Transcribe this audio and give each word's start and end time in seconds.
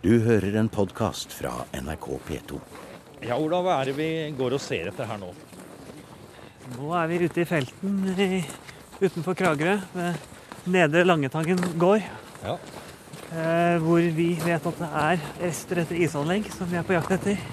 Du 0.00 0.14
hører 0.24 0.54
en 0.56 0.68
podkast 0.72 1.34
fra 1.36 1.50
NRK 1.76 2.06
P2. 2.24 2.58
Ja, 3.20 3.36
Ola, 3.36 3.58
hva 3.60 3.74
er 3.82 3.90
det 3.90 3.98
vi 3.98 4.06
går 4.38 4.54
og 4.56 4.62
ser 4.64 4.88
etter 4.88 5.04
her 5.04 5.20
nå? 5.20 5.28
Nå 6.78 6.94
er 6.96 7.10
vi 7.10 7.18
ute 7.26 7.42
i 7.42 7.44
felten 7.44 7.98
i, 8.14 8.40
utenfor 8.96 9.36
Kragerø, 9.36 9.76
ved 9.92 10.72
Nedre 10.72 11.04
Langetangen 11.04 11.60
gård. 11.76 12.08
Ja. 12.40 12.56
Eh, 13.28 13.76
hvor 13.84 14.00
vi 14.16 14.30
vet 14.40 14.72
at 14.72 14.80
det 14.80 14.90
er 15.04 15.28
rester 15.42 15.84
etter 15.84 16.00
isanlegg 16.08 16.48
som 16.56 16.72
vi 16.72 16.80
er 16.80 16.88
på 16.88 16.96
jakt 16.96 17.18
etter. 17.20 17.44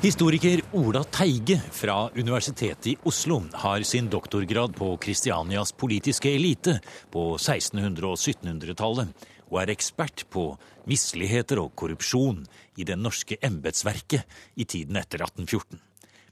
Historiker 0.00 0.64
Ola 0.78 1.04
Teige 1.12 1.58
fra 1.74 2.06
Universitetet 2.16 2.94
i 2.94 2.98
Oslo 3.10 3.42
har 3.66 3.84
sin 3.84 4.08
doktorgrad 4.08 4.72
på 4.78 4.94
Kristianias 5.02 5.74
politiske 5.76 6.32
elite 6.32 6.78
på 7.12 7.34
1600- 7.36 8.06
og 8.06 8.14
1700-tallet, 8.16 9.26
og 9.48 9.62
er 9.62 9.72
ekspert 9.72 10.26
på 10.32 10.50
misligheter 10.88 11.60
og 11.62 11.74
korrupsjon 11.78 12.44
i 12.76 12.86
det 12.88 12.98
norske 12.98 13.38
embetsverket 13.44 14.24
i 14.56 14.64
tiden 14.68 14.98
etter 15.00 15.24
1814. 15.24 15.80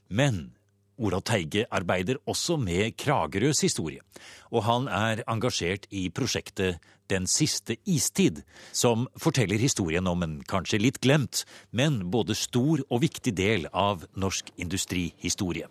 Men 0.09 0.47
Ola 0.97 1.19
Teige 1.21 1.67
arbeider 1.69 2.17
også 2.25 2.57
med 2.57 2.95
Kragerøs 2.97 3.61
historie, 3.61 4.01
og 4.49 4.63
han 4.65 4.87
er 4.89 5.21
engasjert 5.29 5.85
i 5.93 6.09
prosjektet 6.09 6.81
Den 7.07 7.23
siste 7.23 7.77
istid, 7.87 8.41
som 8.75 9.05
forteller 9.15 9.61
historien 9.61 10.07
om 10.11 10.25
en 10.25 10.41
kanskje 10.43 10.81
litt 10.81 10.97
glemt, 10.99 11.45
men 11.71 12.01
både 12.11 12.35
stor 12.35 12.81
og 12.89 12.99
viktig 12.99 13.31
del 13.31 13.69
av 13.71 14.03
norsk 14.19 14.51
industrihistorie. 14.59 15.69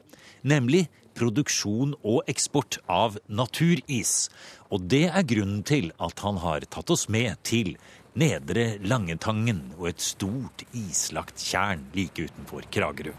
Nemlig 0.48 0.86
produksjon 1.16 1.92
og 2.00 2.24
eksport 2.30 2.78
av 2.88 3.18
naturis. 3.28 4.30
Og 4.74 4.82
det 4.90 5.06
er 5.10 5.28
grunnen 5.28 5.62
til 5.66 5.92
at 6.02 6.20
han 6.24 6.40
har 6.42 6.66
tatt 6.70 6.90
oss 6.90 7.06
med 7.12 7.38
til 7.46 7.76
Nedre 8.16 8.78
Langetangen 8.80 9.62
og 9.76 9.90
et 9.92 10.02
stort 10.02 10.64
islagt 10.74 11.42
tjern 11.42 11.84
like 11.94 12.26
utenfor 12.26 12.66
Kragerø. 12.72 13.12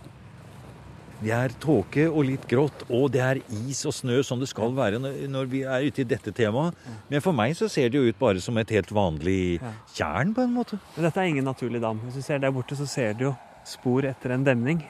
Det 1.18 1.32
er 1.34 1.54
tåke 1.58 2.04
og 2.12 2.28
litt 2.28 2.44
grått, 2.50 2.84
og 2.94 3.08
det 3.16 3.22
er 3.26 3.40
is 3.66 3.80
og 3.90 3.96
snø 3.98 4.20
som 4.26 4.42
det 4.42 4.50
skal 4.52 4.76
være 4.78 5.00
når 5.02 5.50
vi 5.50 5.64
er 5.66 5.88
ute 5.88 6.04
i 6.04 6.06
dette 6.06 6.34
temaet. 6.36 6.78
Men 7.10 7.24
for 7.26 7.34
meg 7.34 7.56
så 7.58 7.70
ser 7.74 7.90
det 7.90 7.98
jo 7.98 8.12
ut 8.12 8.20
bare 8.20 8.42
som 8.44 8.58
et 8.62 8.74
helt 8.76 8.94
vanlig 8.94 9.58
tjern, 9.96 10.36
på 10.38 10.46
en 10.46 10.54
måte. 10.54 10.78
Men 10.94 11.08
dette 11.08 11.24
er 11.24 11.32
ingen 11.32 11.50
naturlig 11.50 11.82
dam. 11.82 12.04
Hvis 12.06 12.22
du 12.22 12.28
ser 12.28 12.44
der 12.44 12.54
borte, 12.54 12.78
så 12.78 12.86
ser 12.86 13.18
du 13.18 13.32
jo 13.32 13.34
spor 13.66 14.06
etter 14.06 14.36
en 14.36 14.46
demning. 14.46 14.86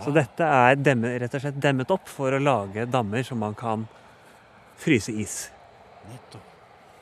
Så 0.00 0.14
dette 0.16 0.48
er 0.48 0.80
demme, 0.80 1.12
rett 1.20 1.36
og 1.36 1.44
slett 1.44 1.60
demmet 1.60 1.92
opp 1.92 2.08
for 2.08 2.32
å 2.32 2.40
lage 2.40 2.88
dammer 2.88 3.24
som 3.26 3.42
man 3.44 3.52
kan 3.52 3.84
fryse 4.80 5.12
is. 5.12 5.42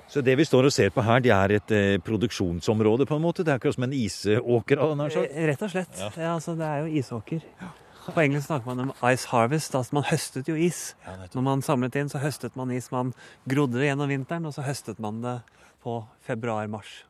Så 0.08 0.22
det 0.24 0.38
vi 0.40 0.46
står 0.48 0.70
og 0.70 0.72
ser 0.72 0.88
på 0.94 1.02
her, 1.04 1.20
det 1.20 1.32
er 1.34 1.52
et 1.58 1.72
eh, 1.76 1.98
produksjonsområde, 2.00 3.04
på 3.08 3.18
en 3.18 3.24
måte? 3.26 3.44
Det 3.44 3.52
er 3.52 3.58
akkurat 3.60 3.76
som 3.76 3.84
en 3.84 3.92
isåker? 3.92 4.80
Eh, 4.80 5.42
Rett 5.50 5.64
og 5.66 5.74
slett. 5.74 6.00
Ja. 6.00 6.32
altså, 6.32 6.54
det 6.56 6.64
er 6.64 6.86
jo 6.86 6.94
isåker. 7.02 7.44
På 8.08 8.22
engelsk 8.22 8.48
snakker 8.48 8.70
man 8.70 8.86
om 8.86 8.92
ice 9.10 9.28
harvest. 9.28 9.74
altså 9.76 9.98
Man 9.98 10.06
høstet 10.08 10.48
jo 10.48 10.56
is. 10.56 10.94
Når 11.34 11.44
man 11.44 11.64
samlet 11.64 11.98
inn, 12.00 12.08
så 12.08 12.22
høstet 12.22 12.56
man 12.56 12.72
is. 12.72 12.88
Man 12.94 13.12
grodde 13.44 13.76
det 13.76 13.90
gjennom 13.90 14.08
vinteren, 14.08 14.48
og 14.48 14.56
så 14.56 14.64
høstet 14.64 14.98
man 15.02 15.20
det 15.20 15.36
på 15.84 16.00
februar-mars. 16.24 17.02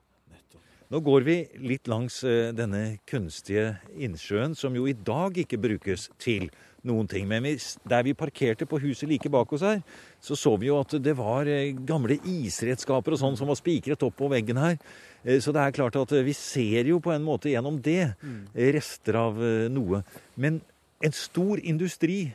Nå 0.88 1.02
går 1.04 1.24
vi 1.26 1.36
litt 1.68 1.86
langs 1.86 2.22
eh, 2.24 2.48
denne 2.56 2.98
kunstige 3.06 3.76
innsjøen, 3.94 4.56
som 4.56 4.74
jo 4.74 4.88
i 4.88 4.96
dag 4.96 5.36
ikke 5.38 5.60
brukes 5.60 6.08
til 6.18 6.48
noen 6.88 7.08
ting. 7.10 7.28
Men 7.28 7.46
der 7.88 8.06
vi 8.06 8.16
parkerte 8.16 8.66
på 8.68 8.80
huset 8.82 9.08
like 9.10 9.30
bak 9.30 9.52
oss 9.52 9.64
her, 9.66 9.82
så 10.20 10.36
så 10.36 10.56
vi 10.58 10.70
jo 10.70 10.80
at 10.80 10.96
det 11.04 11.14
var 11.18 11.46
eh, 11.46 11.74
gamle 11.86 12.18
isredskaper 12.24 13.14
og 13.14 13.20
sånn 13.20 13.38
som 13.38 13.50
var 13.52 13.60
spikret 13.60 14.02
opp 14.06 14.16
på 14.18 14.30
veggen 14.32 14.58
her. 14.60 14.78
Eh, 15.24 15.38
Så 15.40 15.52
det 15.52 15.62
er 15.62 15.76
klart 15.76 15.96
at 15.96 16.12
eh, 16.12 16.24
vi 16.26 16.34
ser 16.36 16.88
jo 16.88 17.00
på 17.04 17.12
en 17.14 17.24
måte 17.26 17.52
gjennom 17.52 17.80
det 17.82 18.14
eh, 18.14 18.72
rester 18.74 19.16
av 19.20 19.38
noe. 19.70 20.02
Men 20.36 20.60
en 21.04 21.14
stor 21.14 21.60
industri 21.62 22.32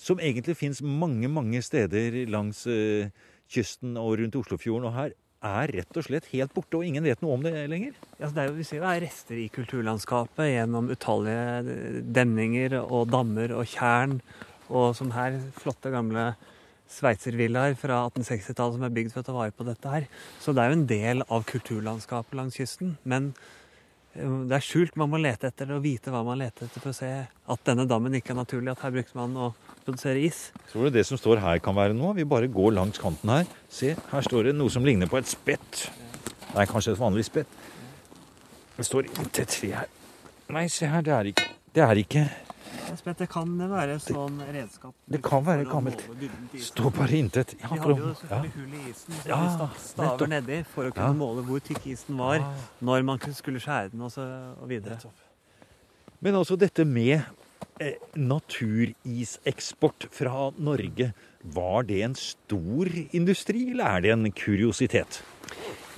som 0.00 0.20
egentlig 0.20 0.56
fins 0.56 0.80
mange, 0.80 1.28
mange 1.28 1.60
steder 1.60 2.24
langs 2.30 2.62
kysten 3.52 3.98
og 4.00 4.14
rundt 4.20 4.38
Oslofjorden. 4.38 4.86
Og 4.88 4.94
her 4.96 5.12
er 5.44 5.70
rett 5.70 5.98
og 5.98 6.04
slett 6.06 6.28
helt 6.32 6.52
borte, 6.54 6.78
og 6.78 6.86
ingen 6.86 7.04
vet 7.06 7.20
noe 7.22 7.36
om 7.36 7.44
det 7.44 7.52
lenger. 7.70 7.94
Ja, 8.18 8.30
det 8.34 8.42
er 8.42 8.50
jo, 8.50 8.56
vi 8.58 8.66
ser 8.66 8.80
jo 8.80 8.88
er 8.90 9.02
rester 9.04 9.38
i 9.38 9.48
kulturlandskapet 9.54 10.50
gjennom 10.50 10.90
utallige 10.90 12.02
demninger 12.02 12.78
og 12.80 13.10
dammer 13.12 13.54
og 13.54 13.68
tjern. 13.70 14.18
Og 14.68 14.90
som 14.98 15.12
her, 15.14 15.38
flotte 15.56 15.92
gamle 15.94 16.32
sveitservillaer 16.88 17.76
fra 17.78 18.02
1860-tallet 18.08 18.78
som 18.78 18.88
er 18.88 18.96
bygd 18.96 19.14
for 19.14 19.22
å 19.22 19.28
ta 19.28 19.36
vare 19.36 19.54
på 19.54 19.66
dette 19.68 19.92
her. 19.92 20.08
Så 20.40 20.54
det 20.56 20.64
er 20.64 20.72
jo 20.72 20.78
en 20.80 20.90
del 20.90 21.24
av 21.28 21.46
kulturlandskapet 21.48 22.36
langs 22.38 22.58
kysten. 22.58 22.96
Men 23.08 23.30
eh, 24.14 24.36
det 24.48 24.58
er 24.58 24.64
skjult. 24.64 24.96
Man 25.00 25.12
må 25.12 25.20
lete 25.22 25.52
etter 25.52 25.68
det 25.68 25.76
og 25.78 25.84
vite 25.84 26.12
hva 26.14 26.24
man 26.26 26.40
leter 26.40 26.66
etter 26.66 26.82
for 26.82 26.94
å 26.94 26.98
se 26.98 27.12
at 27.28 27.66
denne 27.68 27.86
dammen 27.88 28.16
ikke 28.18 28.34
er 28.34 28.40
naturlig. 28.40 28.72
At 28.74 28.86
her 28.86 28.96
brukte 28.96 29.20
man 29.20 29.36
å 29.36 29.52
produsere 29.88 30.20
is. 30.28 30.40
Tror 30.72 30.88
du 30.88 30.90
det 30.98 31.06
som 31.08 31.18
står 31.20 31.40
her 31.42 31.60
kan 31.64 31.76
være 31.78 31.96
noe? 31.96 32.14
Vi 32.18 32.26
bare 32.28 32.48
går 32.52 32.74
langs 32.76 33.00
kanten 33.00 33.32
her. 33.32 33.48
Se, 33.72 33.94
her 34.12 34.26
står 34.26 34.50
det 34.50 34.56
noe 34.58 34.72
som 34.72 34.84
ligner 34.86 35.08
på 35.10 35.18
et 35.20 35.28
spett. 35.30 35.86
Nei, 36.54 36.66
kanskje 36.68 36.92
et 36.94 37.00
vanlig 37.00 37.24
spett. 37.28 37.48
Det 38.78 38.86
står 38.86 39.08
inntil 39.10 39.42
et 39.42 39.54
tre 39.56 39.72
her. 39.80 39.88
Nei, 40.54 40.68
se 40.72 40.86
her, 40.88 41.02
det 41.04 41.12
er 41.12 41.32
ikke 41.32 41.48
Det 41.74 41.82
er 41.84 41.98
ikke 42.00 42.22
Det 43.18 43.26
kan 43.28 43.50
være 43.68 43.98
sånn 44.00 44.38
redskap. 44.48 44.94
Det 45.12 45.18
kan 45.22 45.42
være 45.44 45.66
gammelt. 45.68 46.00
Står 46.70 46.94
bare 46.96 47.18
intet. 47.18 47.52
Ja, 47.60 47.68
De 47.68 47.80
hadde 47.82 47.96
jo 47.98 48.12
selvfølgelig 48.16 48.52
ja. 48.54 48.60
hull 48.60 48.72
i 48.78 48.90
isen, 48.90 49.18
så 49.18 49.28
Ja, 49.28 49.40
de 49.42 49.50
stakk 49.56 49.82
staver 49.82 50.30
nedi 50.32 50.60
for 50.72 50.88
å 50.88 50.94
kunne 50.94 51.10
Ja. 51.10 51.18
måle 51.20 51.44
hvor 51.44 51.60
tykk 51.60 51.86
isen 51.92 52.16
var, 52.16 52.38
Ah. 52.40 52.54
når 52.80 53.04
man 53.04 53.18
skulle 53.34 53.60
skjære 53.60 53.90
den 53.92 54.00
og, 54.00 54.10
så, 54.10 54.24
og 54.62 54.68
videre. 54.68 54.96
Men 56.20 56.34
altså 56.34 56.56
dette 56.56 56.84
med 56.86 57.20
naturiseksport 58.18 60.08
fra 60.14 60.50
Norge, 60.58 61.12
var 61.54 61.86
det 61.88 62.02
en 62.02 62.16
stor 62.18 62.90
industri, 63.14 63.70
eller 63.72 63.84
er 63.86 64.04
det 64.04 64.14
en 64.14 64.32
kuriositet? 64.32 65.20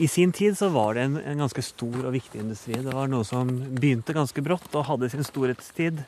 I 0.01 0.09
sin 0.09 0.33
tid 0.33 0.57
så 0.57 0.71
var 0.73 0.95
det 0.97 1.03
en, 1.05 1.17
en 1.21 1.43
ganske 1.45 1.63
stor 1.65 2.07
og 2.07 2.15
viktig 2.15 2.41
industri. 2.41 2.79
Det 2.81 2.95
var 2.97 3.11
noe 3.13 3.27
som 3.29 3.51
begynte 3.77 4.17
ganske 4.17 4.45
brått 4.45 4.73
og 4.79 4.87
hadde 4.89 5.11
sin 5.13 5.27
storhetstid. 5.27 6.01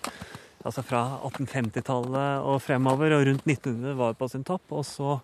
Altså 0.62 0.84
fra 0.86 1.02
1850-tallet 1.28 2.46
og 2.46 2.62
fremover, 2.64 3.16
og 3.16 3.26
rundt 3.28 3.44
1900 3.44 3.98
var 3.98 4.14
på 4.16 4.28
sin 4.32 4.46
topp. 4.48 4.64
Og 4.72 4.86
så 4.88 5.18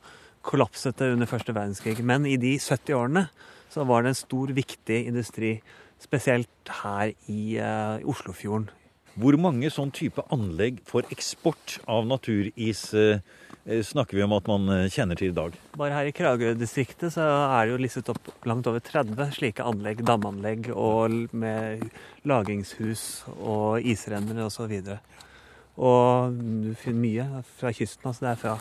kollapset 0.44 0.98
det 1.00 1.12
under 1.14 1.30
første 1.30 1.54
verdenskrig. 1.54 2.02
Men 2.04 2.26
i 2.28 2.36
de 2.40 2.56
70 2.58 2.96
årene 2.98 3.28
så 3.72 3.86
var 3.88 4.04
det 4.04 4.12
en 4.12 4.20
stor, 4.20 4.52
viktig 4.56 5.00
industri. 5.06 5.58
Spesielt 6.02 6.72
her 6.82 7.14
i 7.30 7.56
uh, 7.56 8.04
Oslofjorden. 8.08 8.68
Hvor 9.18 9.34
mange 9.40 9.66
sånn 9.72 9.90
type 9.90 10.22
anlegg 10.34 10.78
for 10.86 11.06
eksport 11.10 11.78
av 11.90 12.04
naturis 12.06 12.84
eh, 12.94 13.24
eh, 13.66 13.80
snakker 13.82 14.14
vi 14.14 14.22
om 14.22 14.34
at 14.36 14.46
man 14.46 14.68
eh, 14.70 14.84
kjenner 14.94 15.18
til 15.18 15.32
i 15.32 15.34
dag? 15.34 15.56
Bare 15.80 15.96
her 15.96 16.10
i 16.10 16.12
Kragerø-distriktet 16.14 17.16
så 17.16 17.24
er 17.24 17.66
det 17.66 17.72
jo 17.72 17.80
listet 17.82 18.12
opp 18.12 18.30
langt 18.46 18.68
over 18.70 18.84
30 18.84 19.32
slike 19.34 19.66
anlegg, 19.66 20.04
damanlegg 20.06 20.70
og 20.70 21.34
med 21.34 21.88
lagringshus 22.30 23.24
og 23.40 23.82
isrenner 23.82 24.44
og 24.44 24.54
så. 24.54 24.68
Og 24.68 26.38
du 26.38 26.70
finner 26.78 27.02
mye 27.02 27.44
fra 27.58 27.74
kysten. 27.74 28.06
altså 28.06 28.22
Det 28.22 28.30
er 28.30 28.42
fra, 28.44 28.56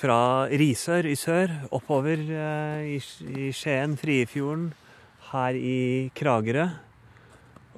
fra 0.00 0.20
Risør 0.50 1.06
i 1.06 1.14
sør, 1.14 1.58
oppover 1.70 2.26
eh, 2.26 2.98
i 2.98 3.50
Skien, 3.54 3.94
Friefjorden, 4.00 4.72
her 5.30 5.54
i 5.54 6.10
Kragerø 6.18 6.70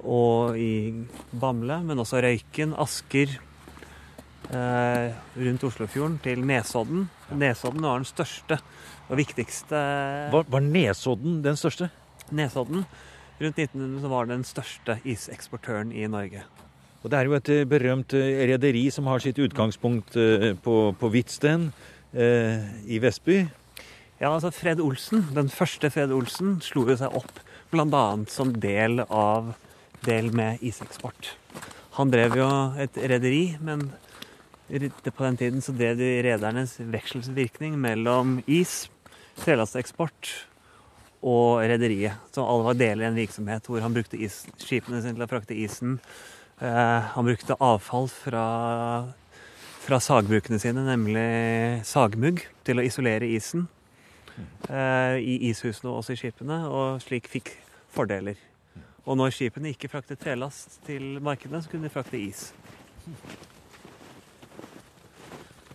og 0.00 0.58
i 0.58 0.92
Bamble, 1.30 1.78
men 1.86 2.00
også 2.02 2.22
Røyken, 2.24 2.74
Asker, 2.80 3.36
eh, 4.50 5.12
rundt 5.36 5.66
Oslofjorden 5.68 6.18
til 6.24 6.42
Nesodden. 6.46 7.08
Nesodden 7.30 7.86
var 7.86 8.00
den 8.00 8.08
største 8.08 8.58
og 9.08 9.16
viktigste 9.20 9.78
Var, 10.32 10.48
var 10.48 10.64
Nesodden 10.64 11.42
den 11.44 11.56
største? 11.56 11.90
Nesodden. 12.32 12.86
Rundt 13.42 13.58
1900 13.58 14.02
så 14.02 14.10
var 14.12 14.28
den 14.30 14.44
største 14.46 14.98
iseksportøren 15.04 15.92
i 15.92 16.06
Norge. 16.06 16.44
Og 17.02 17.10
det 17.10 17.18
er 17.18 17.26
jo 17.26 17.34
et 17.34 17.48
eh, 17.50 17.64
berømt 17.66 18.14
eh, 18.14 18.44
rederi 18.52 18.86
som 18.94 19.08
har 19.10 19.22
sitt 19.22 19.40
utgangspunkt 19.42 20.16
eh, 20.16 20.52
på, 20.54 20.76
på 20.98 21.10
Hvitsten 21.10 21.72
eh, 22.14 22.62
i 22.86 23.00
Vestby. 23.02 23.42
Ja, 24.20 24.30
altså 24.30 24.52
Fred 24.54 24.80
Olsen, 24.80 25.26
Den 25.34 25.48
første 25.50 25.90
Fred 25.90 26.12
Olsen 26.14 26.60
slo 26.62 26.86
jo 26.86 26.94
seg 26.98 27.14
opp 27.18 27.40
bl.a. 27.72 28.04
som 28.30 28.52
del 28.62 29.02
av 29.08 29.54
del 30.06 30.32
med 30.34 30.62
iseksport. 30.64 31.34
Han 31.98 32.12
drev 32.12 32.36
jo 32.40 32.48
et 32.80 32.96
rederi, 32.96 33.56
men 33.60 33.90
på 34.68 35.24
den 35.26 35.36
tiden 35.36 35.64
så 35.64 35.74
drev 35.76 35.98
de 35.98 36.14
redernes 36.24 36.78
vekselsvirkning 36.80 37.74
mellom 37.80 38.38
is, 38.46 38.86
trelasteksport 39.42 40.30
og 41.22 41.62
rederiet. 41.68 42.16
Så 42.34 42.44
alle 42.44 42.66
var 42.66 42.78
deler 42.78 43.06
i 43.06 43.10
en 43.10 43.18
virksomhet 43.18 43.68
hvor 43.68 43.82
han 43.84 43.94
brukte 43.94 44.18
skipene 44.18 45.02
sine 45.02 45.14
til 45.14 45.26
å 45.26 45.30
frakte 45.30 45.56
isen. 45.56 45.98
Eh, 46.62 47.10
han 47.14 47.26
brukte 47.26 47.58
avfall 47.60 48.08
fra, 48.12 48.46
fra 49.84 50.00
sagbrukene 50.02 50.60
sine, 50.62 50.84
nemlig 50.86 51.84
sagmugg, 51.88 52.44
til 52.66 52.80
å 52.80 52.86
isolere 52.86 53.28
isen 53.28 53.68
eh, 54.68 55.18
i 55.20 55.38
ishusene 55.50 55.92
og 55.92 56.00
også 56.00 56.16
i 56.16 56.22
skipene. 56.24 56.62
Og 56.70 57.04
slik 57.04 57.30
fikk 57.30 57.54
fordeler. 57.92 58.40
Og 59.02 59.18
når 59.18 59.34
skipene 59.34 59.72
ikke 59.74 59.90
fraktet 59.90 60.20
trelast 60.22 60.78
til 60.86 61.16
markedene, 61.24 61.62
så 61.62 61.72
kunne 61.72 61.88
de 61.88 61.94
frakte 61.94 62.20
is. 62.20 62.52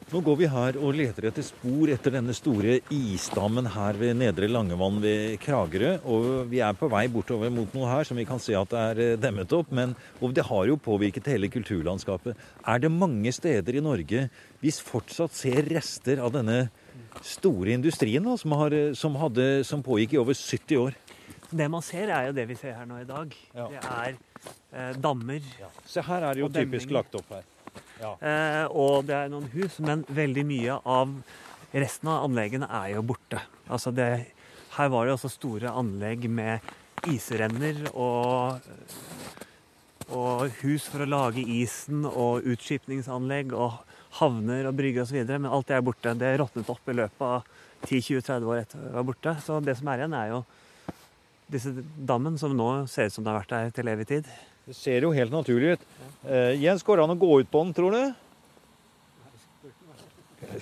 Nå 0.08 0.22
går 0.24 0.38
vi 0.40 0.48
her 0.48 0.78
og 0.80 0.94
leter 0.96 1.26
etter 1.28 1.44
spor 1.44 1.90
etter 1.92 2.14
denne 2.16 2.32
store 2.32 2.78
isdammen 2.96 3.66
her 3.74 3.98
ved 4.00 4.16
Nedre 4.16 4.48
Langevann 4.48 5.02
ved 5.04 5.34
Kragerø. 5.44 5.90
Og 6.08 6.28
vi 6.48 6.62
er 6.64 6.78
på 6.80 6.88
vei 6.94 7.02
bortover 7.12 7.52
mot 7.52 7.76
noe 7.76 7.90
her 7.92 8.08
som 8.08 8.16
vi 8.16 8.24
kan 8.30 8.40
se 8.40 8.56
at 8.56 8.72
det 8.72 8.84
er 8.94 9.02
eh, 9.04 9.18
demmet 9.20 9.52
opp. 9.58 9.74
Men 9.76 9.98
og 10.24 10.32
det 10.38 10.48
har 10.48 10.70
jo 10.72 10.80
påvirket 10.80 11.28
hele 11.28 11.52
kulturlandskapet. 11.52 12.40
Er 12.64 12.80
det 12.80 12.94
mange 12.94 13.36
steder 13.36 13.76
i 13.76 13.84
Norge 13.84 14.30
vi 14.64 14.72
fortsatt 14.72 15.36
ser 15.36 15.68
rester 15.76 16.24
av 16.24 16.32
denne 16.40 16.70
store 17.28 17.76
industrien 17.76 18.24
da, 18.24 18.38
som, 18.40 18.56
har, 18.64 18.72
eh, 18.72 18.96
som, 18.96 19.20
hadde, 19.20 19.50
som 19.68 19.84
pågikk 19.84 20.16
i 20.16 20.24
over 20.24 20.40
70 20.40 20.86
år? 20.86 20.96
Det 21.50 21.68
man 21.72 21.84
ser, 21.86 22.12
er 22.12 22.30
jo 22.30 22.34
det 22.36 22.48
vi 22.50 22.58
ser 22.60 22.76
her 22.76 22.88
nå 22.90 23.02
i 23.02 23.08
dag. 23.08 23.36
Ja. 23.56 23.68
Det 23.72 23.84
er 23.84 24.18
eh, 24.72 24.98
dammer. 25.00 25.46
Se 25.88 26.04
her 26.04 26.26
er 26.28 26.36
det 26.36 26.44
jo 26.44 26.50
typisk 26.52 26.92
lagt 26.96 27.16
opp 27.16 27.30
her. 27.32 27.46
Eh, 27.98 28.66
og 28.68 29.08
det 29.08 29.16
er 29.16 29.32
noen 29.32 29.48
hus, 29.54 29.80
men 29.84 30.04
veldig 30.10 30.44
mye 30.48 30.80
av 30.84 31.14
resten 31.72 32.12
av 32.12 32.28
anleggene 32.28 32.68
er 32.82 32.98
jo 32.98 33.06
borte. 33.08 33.42
Altså 33.72 33.94
det, 33.96 34.10
her 34.78 34.92
var 34.94 35.08
det 35.08 35.16
også 35.16 35.32
store 35.32 35.72
anlegg 35.72 36.28
med 36.30 37.08
isrenner 37.08 37.88
og, 37.94 38.68
og 40.12 40.62
hus 40.62 40.88
for 40.90 41.06
å 41.06 41.10
lage 41.10 41.44
isen 41.44 42.06
og 42.10 42.48
utskipningsanlegg 42.48 43.56
og 43.56 43.80
havner 44.20 44.70
og 44.70 44.78
brygger 44.78 45.06
osv. 45.06 45.24
Men 45.28 45.50
alt 45.52 45.70
det 45.70 45.78
er 45.78 45.86
borte. 45.86 46.16
Det 46.18 46.36
råtnet 46.42 46.72
opp 46.74 46.92
i 46.92 46.98
løpet 46.98 47.28
av 47.28 47.50
10-20-30 47.88 48.48
år 48.52 48.62
etter 48.62 48.86
det 48.86 48.96
var 48.96 49.08
borte. 49.08 49.36
Så 49.46 49.60
det 49.64 49.78
som 49.80 49.92
er 49.92 50.04
igjen, 50.04 50.18
er 50.18 50.32
jo 50.34 50.46
disse 51.52 51.72
dammen 51.96 52.38
som 52.40 52.56
nå 52.56 52.88
ser 52.92 53.08
ut 53.08 53.16
som 53.16 53.24
det 53.24 53.32
har 53.32 53.40
vært 53.42 53.54
der 53.54 53.76
til 53.76 53.92
evig 53.92 54.08
tid. 54.10 54.26
Det 54.68 54.76
ser 54.76 55.06
jo 55.06 55.14
helt 55.16 55.32
naturlig 55.32 55.78
ut. 55.78 55.86
Eh, 56.28 56.58
Jens, 56.60 56.84
går 56.84 57.00
det 57.00 57.06
an 57.06 57.16
å 57.16 57.20
gå 57.20 57.40
ut 57.40 57.52
på 57.52 57.64
den, 57.64 57.74
tror 57.78 57.96
du? 57.96 58.04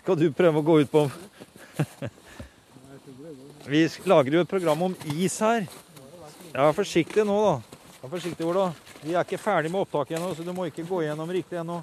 Skal 0.03 0.19
du 0.19 0.27
prøve 0.35 0.61
å 0.61 0.65
gå 0.65 0.77
ut 0.83 0.91
på 0.91 1.07
den? 1.07 2.13
Vi 3.65 3.81
lager 4.05 4.37
jo 4.37 4.43
et 4.45 4.49
program 4.49 4.85
om 4.85 4.95
is 5.17 5.39
her. 5.41 5.65
Ja, 6.53 6.69
forsiktig 6.77 7.25
nå, 7.25 7.35
da. 7.41 7.81
Ja, 8.03 8.09
forsiktig, 8.11 8.45
Ola. 8.45 8.69
Vi 9.01 9.15
er 9.15 9.25
ikke 9.25 9.41
ferdig 9.41 9.71
med 9.73 9.81
opptaket 9.81 10.19
ennå, 10.19 10.35
så 10.37 10.45
du 10.45 10.53
må 10.53 10.67
ikke 10.69 10.85
gå 10.85 11.01
gjennom 11.01 11.31
riktig 11.33 11.57
ennå. 11.57 11.81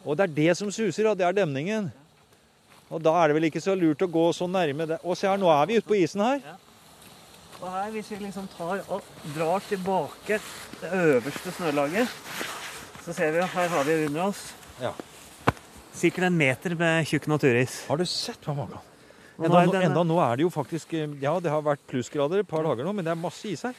Og 0.00 0.16
det 0.16 0.24
er 0.24 0.36
det 0.40 0.52
som 0.56 0.72
suser, 0.72 1.04
ja. 1.04 1.12
Det 1.14 1.28
er 1.28 1.36
demningen. 1.36 1.92
Og 2.90 3.02
da 3.02 3.12
er 3.22 3.30
det 3.30 3.36
vel 3.38 3.46
ikke 3.50 3.62
så 3.62 3.76
lurt 3.78 4.02
å 4.02 4.08
gå 4.10 4.24
så 4.34 4.48
nærme 4.50 4.86
det. 4.90 4.98
Og 5.06 5.16
se 5.18 5.28
her, 5.30 5.38
nå 5.38 5.50
er 5.54 5.68
vi 5.70 5.78
ute 5.78 5.86
på 5.86 5.98
isen 6.00 6.22
her. 6.24 6.40
Og 7.60 7.68
her, 7.70 7.90
hvis 7.94 8.08
vi 8.10 8.18
liksom 8.24 8.48
tar 8.56 8.80
og 8.90 9.04
drar 9.36 9.62
tilbake 9.68 10.40
det 10.80 10.90
øverste 10.96 11.52
snølaget, 11.58 12.08
så 13.04 13.14
ser 13.16 13.34
vi 13.36 13.42
at 13.44 13.52
her 13.54 13.68
har 13.74 13.84
vi 13.86 13.98
under 14.06 14.22
oss 14.30 14.40
Ja. 14.80 14.92
sikkert 15.92 16.24
en 16.30 16.36
meter 16.40 16.74
med 16.78 17.04
tjukk 17.06 17.26
naturis. 17.28 17.82
Har 17.88 18.00
du 18.00 18.04
sett 18.08 18.40
hva 18.46 18.56
mange 18.56 18.80
Enda, 19.40 19.62
nå 19.64 19.80
enda 19.80 20.02
nå 20.04 20.16
er 20.20 20.36
det 20.36 20.42
jo 20.44 20.50
faktisk 20.52 20.90
eh, 20.92 21.08
Ja, 21.22 21.38
det 21.40 21.48
har 21.48 21.62
vært 21.64 21.80
plussgrader 21.88 22.42
et 22.42 22.48
par 22.48 22.60
dager 22.66 22.84
nå, 22.84 22.92
men 22.92 23.04
det 23.06 23.12
er 23.14 23.16
masse 23.20 23.48
is 23.48 23.62
her. 23.64 23.76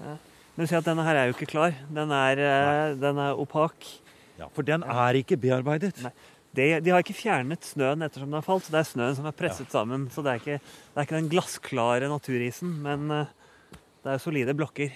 Men 0.00 0.64
du 0.64 0.66
ser 0.68 0.78
at 0.80 0.86
denne 0.88 1.04
her 1.04 1.16
er 1.20 1.26
jo 1.28 1.34
ikke 1.36 1.50
klar. 1.52 1.74
Den 1.92 2.12
er, 2.16 2.40
eh, 2.40 2.94
den 3.00 3.18
er 3.20 3.36
opak. 3.40 3.74
Ja, 4.38 4.48
For 4.56 4.64
den 4.64 4.82
er 4.82 5.18
ikke 5.20 5.36
bearbeidet. 5.40 6.00
Nei. 6.04 6.12
De, 6.52 6.66
de 6.84 6.92
har 6.92 7.00
ikke 7.00 7.16
fjernet 7.16 7.64
snøen 7.64 8.04
ettersom 8.04 8.28
den 8.28 8.36
har 8.36 8.44
falt, 8.44 8.66
så 8.66 8.74
det 8.74 8.82
er 8.82 8.90
snøen 8.90 9.16
som 9.16 9.28
er 9.28 9.36
presset 9.36 9.72
sammen. 9.72 10.04
Så 10.12 10.24
det 10.24 10.34
er, 10.34 10.42
ikke, 10.42 10.58
det 10.60 11.00
er 11.00 11.08
ikke 11.08 11.16
den 11.16 11.30
glassklare 11.32 12.10
naturisen, 12.12 12.74
men 12.84 13.08
eh, 13.14 13.32
det 14.04 14.12
er 14.12 14.20
solide 14.20 14.54
blokker. 14.58 14.92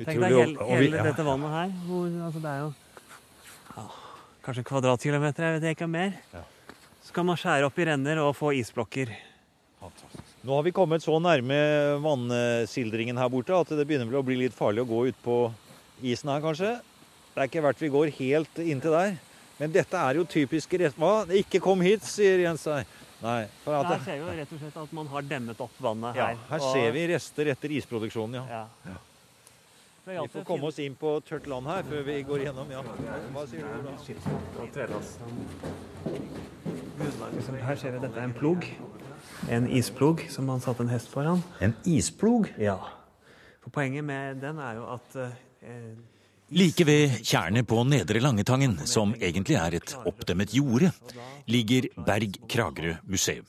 Tenk 0.00 0.20
deg 0.20 0.32
hele, 0.32 0.68
hele 0.68 1.00
ja, 1.00 1.06
dette 1.10 1.24
vannet 1.24 1.52
her. 1.54 1.72
Hvor, 1.86 2.12
altså 2.26 2.42
det 2.44 2.52
er 2.52 2.60
jo 2.62 2.68
ja, 3.76 3.86
kanskje 4.44 4.62
en 4.62 4.68
kvadratkilometer, 4.70 5.46
jeg 5.46 5.56
vet 5.58 5.74
ikke 5.74 5.88
mer. 5.90 6.14
Ja. 6.34 6.44
Så 7.04 7.16
kan 7.16 7.26
man 7.28 7.40
skjære 7.40 7.66
opp 7.68 7.80
i 7.80 7.88
renner 7.88 8.20
og 8.22 8.34
få 8.38 8.52
isblokker. 8.60 9.12
Nå 10.44 10.56
har 10.56 10.64
vi 10.64 10.72
kommet 10.76 11.04
så 11.04 11.16
nærme 11.20 11.56
vannsildringen 12.04 13.16
her 13.20 13.32
borte 13.32 13.56
at 13.56 13.72
det 13.72 13.88
begynner 13.88 14.08
vel 14.08 14.20
å 14.20 14.24
bli 14.24 14.36
litt 14.42 14.56
farlig 14.56 14.84
å 14.84 14.88
gå 14.88 15.02
ut 15.08 15.24
på 15.24 15.40
isen 16.04 16.32
her, 16.32 16.44
kanskje. 16.44 16.76
Det 17.32 17.40
er 17.40 17.48
ikke 17.48 17.64
verdt 17.64 17.82
vi 17.84 17.92
går 17.92 18.12
helt 18.20 18.60
inntil 18.60 18.96
der. 18.96 19.18
Men 19.60 19.72
dette 19.74 20.00
er 20.00 20.16
jo 20.16 20.24
typiske 20.24 20.78
rest... 20.80 20.96
Hva? 20.96 21.26
Ikke 21.36 21.60
kom 21.60 21.82
hit, 21.84 22.06
sier 22.08 22.40
Jens 22.46 22.64
her. 22.70 22.88
Nei. 23.20 23.44
For 23.60 23.76
at 23.76 23.90
Her 23.90 24.04
ser 24.06 24.16
vi 24.16 24.24
jo 24.24 24.34
rett 24.38 24.52
og 24.56 24.60
slett 24.62 24.76
at 24.80 24.92
man 24.96 25.08
har 25.12 25.26
demmet 25.28 25.58
opp 25.60 25.76
vannet 25.84 26.16
ja, 26.16 26.30
her. 26.30 26.42
her 26.48 26.62
og- 26.64 26.72
ser 26.72 26.94
vi 26.96 27.02
rester 27.12 27.50
etter 27.52 27.74
isproduksjonen, 27.76 28.38
ja. 28.40 28.62
Ja. 28.88 28.96
Vi 30.10 30.28
får 30.32 30.44
komme 30.48 30.66
oss 30.66 30.78
inn 30.82 30.94
på 30.98 31.10
tørt 31.28 31.46
land 31.46 31.68
her 31.68 31.84
før 31.86 32.00
vi 32.06 32.16
går 32.26 32.46
gjennom. 32.46 32.70
Ja. 32.72 32.80
Hva 33.34 33.44
sier 33.46 33.68
du 33.68 33.68
da? 33.84 33.92
Her 37.60 37.76
ser 37.76 37.92
vi 37.92 38.00
dette 38.00 38.16
er 38.16 38.24
en 38.24 38.32
plog. 38.34 38.64
En 39.52 39.68
isplog 39.68 40.24
som 40.32 40.48
man 40.48 40.64
satte 40.64 40.82
en 40.82 40.90
hest 40.90 41.12
foran. 41.12 41.44
En 41.60 41.76
isplog? 41.84 42.48
Ja. 42.58 42.78
For 43.60 43.70
poenget 43.70 44.04
med 44.04 44.40
den 44.40 44.58
er 44.58 44.80
jo 44.80 44.88
at 44.96 45.20
eh, 45.20 45.92
Like 46.50 46.82
ved 46.82 47.12
tjernet 47.22 47.66
på 47.70 47.84
Nedre 47.86 48.18
Langetangen, 48.18 48.72
som 48.82 49.12
egentlig 49.22 49.54
er 49.54 49.76
et 49.78 49.92
oppdemmet 50.02 50.50
jorde, 50.50 50.88
ligger 51.46 51.86
Berg 52.06 52.40
Kragerø 52.50 52.96
museum. 53.06 53.46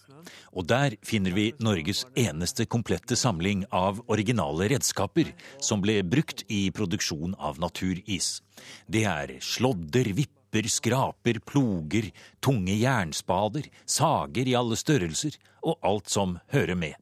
Og 0.53 0.67
der 0.69 0.93
finner 1.01 1.33
vi 1.33 1.47
Norges 1.63 2.03
eneste 2.13 2.67
komplette 2.69 3.17
samling 3.17 3.63
av 3.73 4.03
originale 4.05 4.67
redskaper 4.75 5.31
som 5.57 5.81
ble 5.81 6.03
brukt 6.05 6.43
i 6.53 6.67
produksjon 6.69 7.33
av 7.39 7.57
naturis. 7.63 8.43
Det 8.85 9.07
er 9.09 9.33
slådder, 9.41 10.11
vipper, 10.13 10.40
skraper, 10.67 11.39
ploger, 11.39 12.11
tunge 12.39 12.75
jernspader, 12.75 13.69
sager 13.85 14.47
i 14.47 14.55
alle 14.55 14.75
størrelser 14.75 15.37
og 15.61 15.77
alt 15.81 16.09
som 16.09 16.39
hører 16.51 16.75
med. 16.75 16.95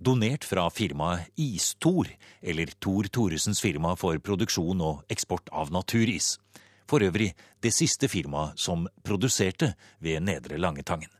Donert 0.00 0.44
fra 0.44 0.68
firmaet 0.70 1.28
Istor, 1.36 2.08
eller 2.42 2.72
Tor 2.80 3.04
Thoresens 3.12 3.60
firma 3.60 3.94
for 3.96 4.18
produksjon 4.18 4.80
og 4.80 5.04
eksport 5.08 5.48
av 5.52 5.70
naturis. 5.70 6.38
For 6.86 7.02
øvrig 7.02 7.32
det 7.62 7.74
siste 7.74 8.08
firmaet 8.08 8.58
som 8.58 8.88
produserte 9.04 9.74
ved 9.98 10.22
Nedre 10.22 10.58
Langetangen. 10.58 11.10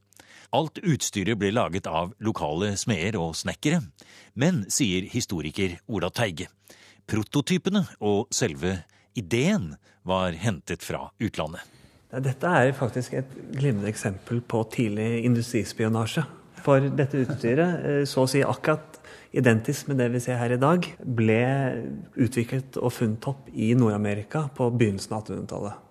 Alt 0.54 0.78
utstyret 0.78 1.38
ble 1.38 1.50
laget 1.50 1.88
av 1.90 2.12
lokale 2.22 2.76
smeder 2.78 3.19
og 3.19 3.34
snekkere, 3.36 3.82
men, 4.34 4.64
sier 4.70 5.08
historiker 5.10 5.74
Ola 5.90 6.10
Teige, 6.14 6.46
prototypene 7.06 7.82
og 8.00 8.31
selve 8.34 8.78
ideen 9.19 9.75
var 10.06 10.37
hentet 10.39 10.85
fra 10.87 11.08
utlandet. 11.19 11.65
Dette 12.23 12.49
er 12.49 12.73
faktisk 12.77 13.17
et 13.19 13.32
glimrende 13.56 13.91
eksempel 13.91 14.41
på 14.41 14.63
tidlig 14.73 15.25
industrispionasje. 15.27 16.23
For 16.65 16.87
dette 16.99 17.25
utstyret, 17.25 17.85
eh, 17.85 18.05
så 18.08 18.25
å 18.25 18.31
si 18.31 18.43
akkurat 18.43 19.01
identisk 19.37 19.89
med 19.91 19.99
det 20.01 20.08
vi 20.15 20.20
ser 20.23 20.39
her 20.41 20.55
i 20.55 20.61
dag, 20.61 20.87
ble 21.03 21.43
utviklet 22.17 22.79
og 22.81 22.94
funnet 22.94 23.27
opp 23.29 23.51
i 23.53 23.75
Nord-Amerika 23.75 24.46
på 24.55 24.70
begynnelsen 24.73 25.13
av 25.13 25.27
1800-tallet. 25.27 25.82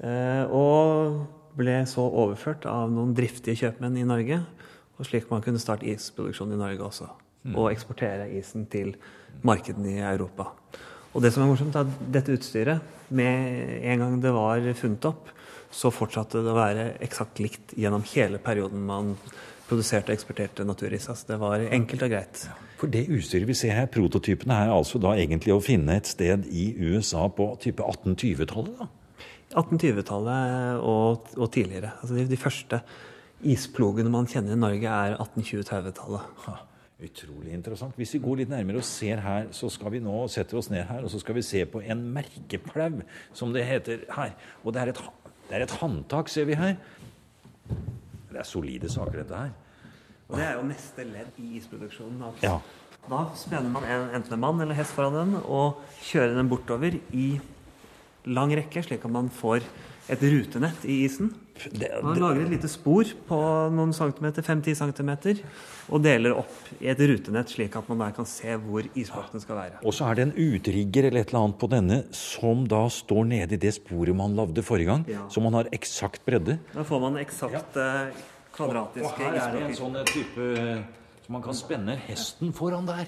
Eh, 0.00 0.44
Og 0.50 1.26
ble 1.58 1.84
så 1.86 2.06
overført 2.06 2.64
av 2.66 2.90
noen 2.90 3.12
driftige 3.14 3.58
kjøpmenn 3.58 3.98
i 3.98 4.06
Norge, 4.06 4.40
og 4.96 5.06
slik 5.06 5.28
man 5.30 5.42
kunne 5.42 5.60
starte 5.60 5.88
isproduksjon 5.90 6.54
i 6.54 6.60
Norge 6.60 6.86
også. 6.86 7.08
Og 7.54 7.70
eksportere 7.72 8.28
isen 8.36 8.66
til 8.66 8.94
markedene 9.42 9.96
i 9.96 10.00
Europa. 10.04 10.50
Og 11.10 11.24
det 11.24 11.32
som 11.34 11.42
er 11.42 11.50
morsomt, 11.50 11.74
er 11.74 11.88
at 11.88 12.10
dette 12.14 12.34
utstyret, 12.36 12.96
med 13.10 13.84
en 13.90 14.02
gang 14.04 14.18
det 14.22 14.30
var 14.34 14.62
funnet 14.78 15.06
opp, 15.08 15.30
så 15.70 15.90
fortsatte 15.94 16.42
det 16.42 16.50
å 16.50 16.58
være 16.58 16.84
eksakt 17.02 17.40
likt 17.42 17.74
gjennom 17.78 18.04
hele 18.12 18.38
perioden 18.42 18.82
man 18.86 19.16
produserte 19.70 20.10
og 20.10 20.16
eksporterte 20.16 20.66
naturis. 20.66 21.08
Altså 21.10 21.32
det 21.32 21.38
var 21.42 21.64
enkelt 21.66 22.06
og 22.06 22.12
greit. 22.12 22.44
For 22.80 22.90
det 22.90 23.04
utstyret 23.12 23.46
vi 23.50 23.58
ser 23.58 23.76
her, 23.76 23.90
prototypene, 23.92 24.56
er 24.56 24.72
altså 24.74 24.98
da 25.02 25.14
egentlig 25.18 25.54
å 25.54 25.60
finne 25.62 25.98
et 25.98 26.10
sted 26.10 26.46
i 26.50 26.70
USA 26.78 27.26
på 27.34 27.52
type 27.62 27.86
1820-tallet? 27.86 28.80
da? 28.80 28.88
1820-tallet 29.50 30.82
og, 30.86 31.30
og 31.36 31.52
tidligere. 31.54 31.94
Altså 32.00 32.18
de, 32.18 32.26
de 32.30 32.38
første 32.38 32.82
isplogene 33.50 34.12
man 34.12 34.28
kjenner 34.30 34.54
i 34.54 34.60
Norge, 34.60 34.90
er 34.90 35.18
1820-30-tallet. 35.18 36.66
Utrolig 37.00 37.54
interessant. 37.56 37.96
Hvis 37.96 38.12
vi 38.12 38.20
går 38.20 38.42
litt 38.42 38.50
nærmere 38.52 38.82
og 38.82 38.84
ser 38.84 39.22
her, 39.24 39.46
så 39.56 39.70
skal 39.72 39.94
vi 39.94 40.02
nå 40.04 40.16
sette 40.28 40.56
oss 40.58 40.68
ned 40.68 40.84
her, 40.84 41.04
og 41.06 41.12
så 41.12 41.20
skal 41.22 41.38
vi 41.38 41.44
se 41.46 41.62
på 41.64 41.80
en 41.80 42.02
merkeplau, 42.12 43.00
som 43.36 43.54
det 43.56 43.64
heter 43.68 44.04
her. 44.12 44.34
Og 44.64 44.74
det 44.76 44.82
er 44.82 44.92
et, 44.92 45.00
det 45.48 45.56
er 45.56 45.64
et 45.64 45.76
håndtak, 45.80 46.28
ser 46.28 46.48
vi 46.50 46.58
her. 46.60 46.76
Det 47.70 48.36
er 48.36 48.46
solide 48.46 48.90
saker, 48.92 49.22
dette 49.22 49.40
her. 49.46 49.56
Og 50.28 50.36
det 50.36 50.44
er 50.46 50.58
jo 50.58 50.66
neste 50.68 51.06
ledd 51.08 51.40
i 51.42 51.56
isproduksjonen. 51.58 52.20
Altså. 52.28 52.44
Ja. 52.44 52.58
Da 53.10 53.22
spenner 53.38 53.72
man 53.72 53.86
en, 53.88 54.10
enten 54.20 54.36
en 54.36 54.42
mann 54.44 54.60
eller 54.60 54.76
hest 54.76 54.92
foran 54.94 55.16
den 55.16 55.38
og 55.40 55.80
kjører 56.04 56.36
den 56.36 56.50
bortover 56.52 57.00
i 57.16 57.30
lang 58.28 58.52
rekke, 58.54 58.84
slik 58.84 59.08
at 59.08 59.14
man 59.14 59.32
får 59.32 59.64
et 60.08 60.22
rutenett 60.22 60.84
i 60.88 61.04
isen. 61.04 61.32
Man 62.02 62.16
lager 62.16 62.40
et 62.46 62.52
lite 62.54 62.68
spor 62.72 63.04
på 63.28 63.38
noen 63.74 63.92
centimeter, 63.92 64.40
5-10 64.46 64.78
centimeter, 64.78 65.42
og 65.92 66.00
deler 66.02 66.32
opp 66.40 66.70
i 66.80 66.88
et 66.88 67.02
rutenett, 67.10 67.52
slik 67.52 67.76
at 67.76 67.88
man 67.90 68.00
der 68.00 68.14
kan 68.16 68.24
se 68.28 68.54
hvor 68.64 68.86
isblokkene 68.96 69.42
skal 69.44 69.58
være. 69.58 69.80
Og 69.84 69.92
så 69.92 70.08
er 70.08 70.16
det 70.16 70.24
en 70.28 70.32
utrigger 70.40 71.10
eller 71.10 71.20
et 71.20 71.34
eller 71.34 71.42
annet 71.44 71.58
på 71.60 71.68
denne 71.70 71.98
som 72.16 72.64
da 72.70 72.86
står 72.88 73.28
nede 73.28 73.58
i 73.58 73.60
det 73.60 73.74
sporet 73.76 74.16
man 74.16 74.36
lagde 74.38 74.64
forrige 74.64 74.88
gang, 74.88 75.04
Ja. 75.10 75.26
så 75.28 75.42
man 75.44 75.52
har 75.58 75.68
eksakt 75.72 76.24
bredde. 76.24 76.58
Da 76.72 76.82
får 76.82 77.00
man 77.04 77.20
eksakt 77.20 77.76
ja. 77.76 78.06
kvadratiske 78.56 79.04
Og 79.04 79.20
her 79.20 79.36
er 79.36 79.52
det 79.58 79.62
en 79.68 79.76
sånn 79.76 80.00
type 80.06 80.48
Så 81.26 81.30
man 81.30 81.42
kan 81.42 81.54
spenne 81.54 81.94
hesten 82.08 82.52
foran 82.56 82.86
der. 82.88 83.06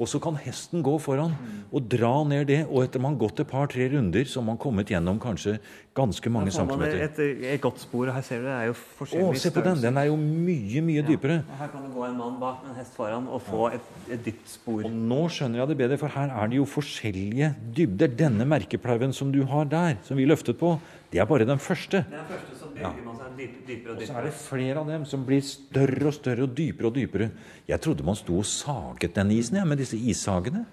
Og 0.00 0.08
så 0.08 0.18
kan 0.22 0.38
hesten 0.40 0.82
gå 0.82 0.94
foran 1.02 1.34
og 1.68 1.84
dra 1.92 2.12
ned 2.24 2.46
det. 2.48 2.62
Og 2.68 2.86
etter 2.86 3.02
man 3.02 3.14
har 3.14 3.20
gått 3.26 3.42
et 3.44 3.48
par-tre 3.50 3.88
runder, 3.92 4.24
så 4.24 4.40
har 4.40 4.46
man 4.46 4.58
kommet 4.60 4.88
gjennom 4.90 5.18
kanskje 5.20 5.58
ganske 5.94 6.32
mange 6.32 6.48
Da 6.48 6.56
får 6.56 6.70
man 6.70 6.80
centimeter. 6.80 7.02
et, 7.04 7.44
et 7.52 7.60
godt 7.60 7.82
spor, 7.84 8.08
og 8.08 8.16
her 8.16 8.24
ser 8.24 8.40
du 8.40 8.48
det 8.48 8.54
er 8.54 8.70
jo 8.70 8.76
forskjellig 8.78 9.26
Å, 9.28 9.42
se 9.42 9.52
på 9.52 9.64
den! 9.66 9.82
Den 9.84 10.00
er 10.00 10.08
jo 10.08 10.16
mye, 10.16 10.82
mye 10.86 11.04
dypere. 11.06 11.42
Og 11.44 11.60
her 11.60 11.70
kan 11.74 11.84
det 11.84 11.92
gå 11.92 12.06
en 12.08 12.16
mann 12.22 12.40
bak 12.40 12.64
med 12.64 12.72
en 12.72 12.80
hest 12.80 12.96
foran 12.96 13.28
og 13.28 13.44
få 13.44 13.68
et, 13.76 13.92
et 14.16 14.24
dypt 14.24 14.56
spor. 14.56 14.80
Og 14.88 14.96
nå 15.12 15.20
skjønner 15.28 15.62
jeg 15.62 15.72
det 15.74 15.78
bedre, 15.84 16.00
for 16.00 16.16
her 16.16 16.32
er 16.32 16.50
det 16.52 16.60
jo 16.62 16.66
forskjellige 16.72 17.52
dybder. 17.76 18.16
Denne 18.24 18.48
merkeplauen 18.48 19.12
som 19.12 19.30
du 19.34 19.42
har 19.52 19.68
der, 19.68 20.00
som 20.08 20.16
vi 20.16 20.26
løftet 20.26 20.56
på, 20.60 20.78
det 21.12 21.20
er 21.20 21.28
bare 21.28 21.44
den 21.44 21.60
første. 21.60 22.06
Den 22.08 22.28
første 22.32 22.61
så 22.82 23.04
man 23.04 23.16
seg 23.16 23.36
dyp, 23.38 23.66
dypere 23.66 23.92
og 23.92 23.96
Og 24.02 24.06
så 24.08 24.16
er 24.18 24.22
det 24.22 24.32
flere 24.34 24.76
av 24.80 24.86
dem 24.86 25.04
som 25.04 25.24
blir 25.26 25.40
større 25.42 26.06
og 26.06 26.14
større 26.14 26.42
og 26.42 26.54
dypere 26.56 26.86
og 26.86 26.94
dypere. 26.94 27.30
Jeg 27.68 27.80
trodde 27.80 28.02
man 28.04 28.14
sto 28.16 28.38
og 28.38 28.44
saget 28.44 29.14
den 29.14 29.30
isen, 29.30 29.56
ja, 29.56 29.64
med 29.64 29.78
disse 29.78 29.96
issagene. 29.96 30.66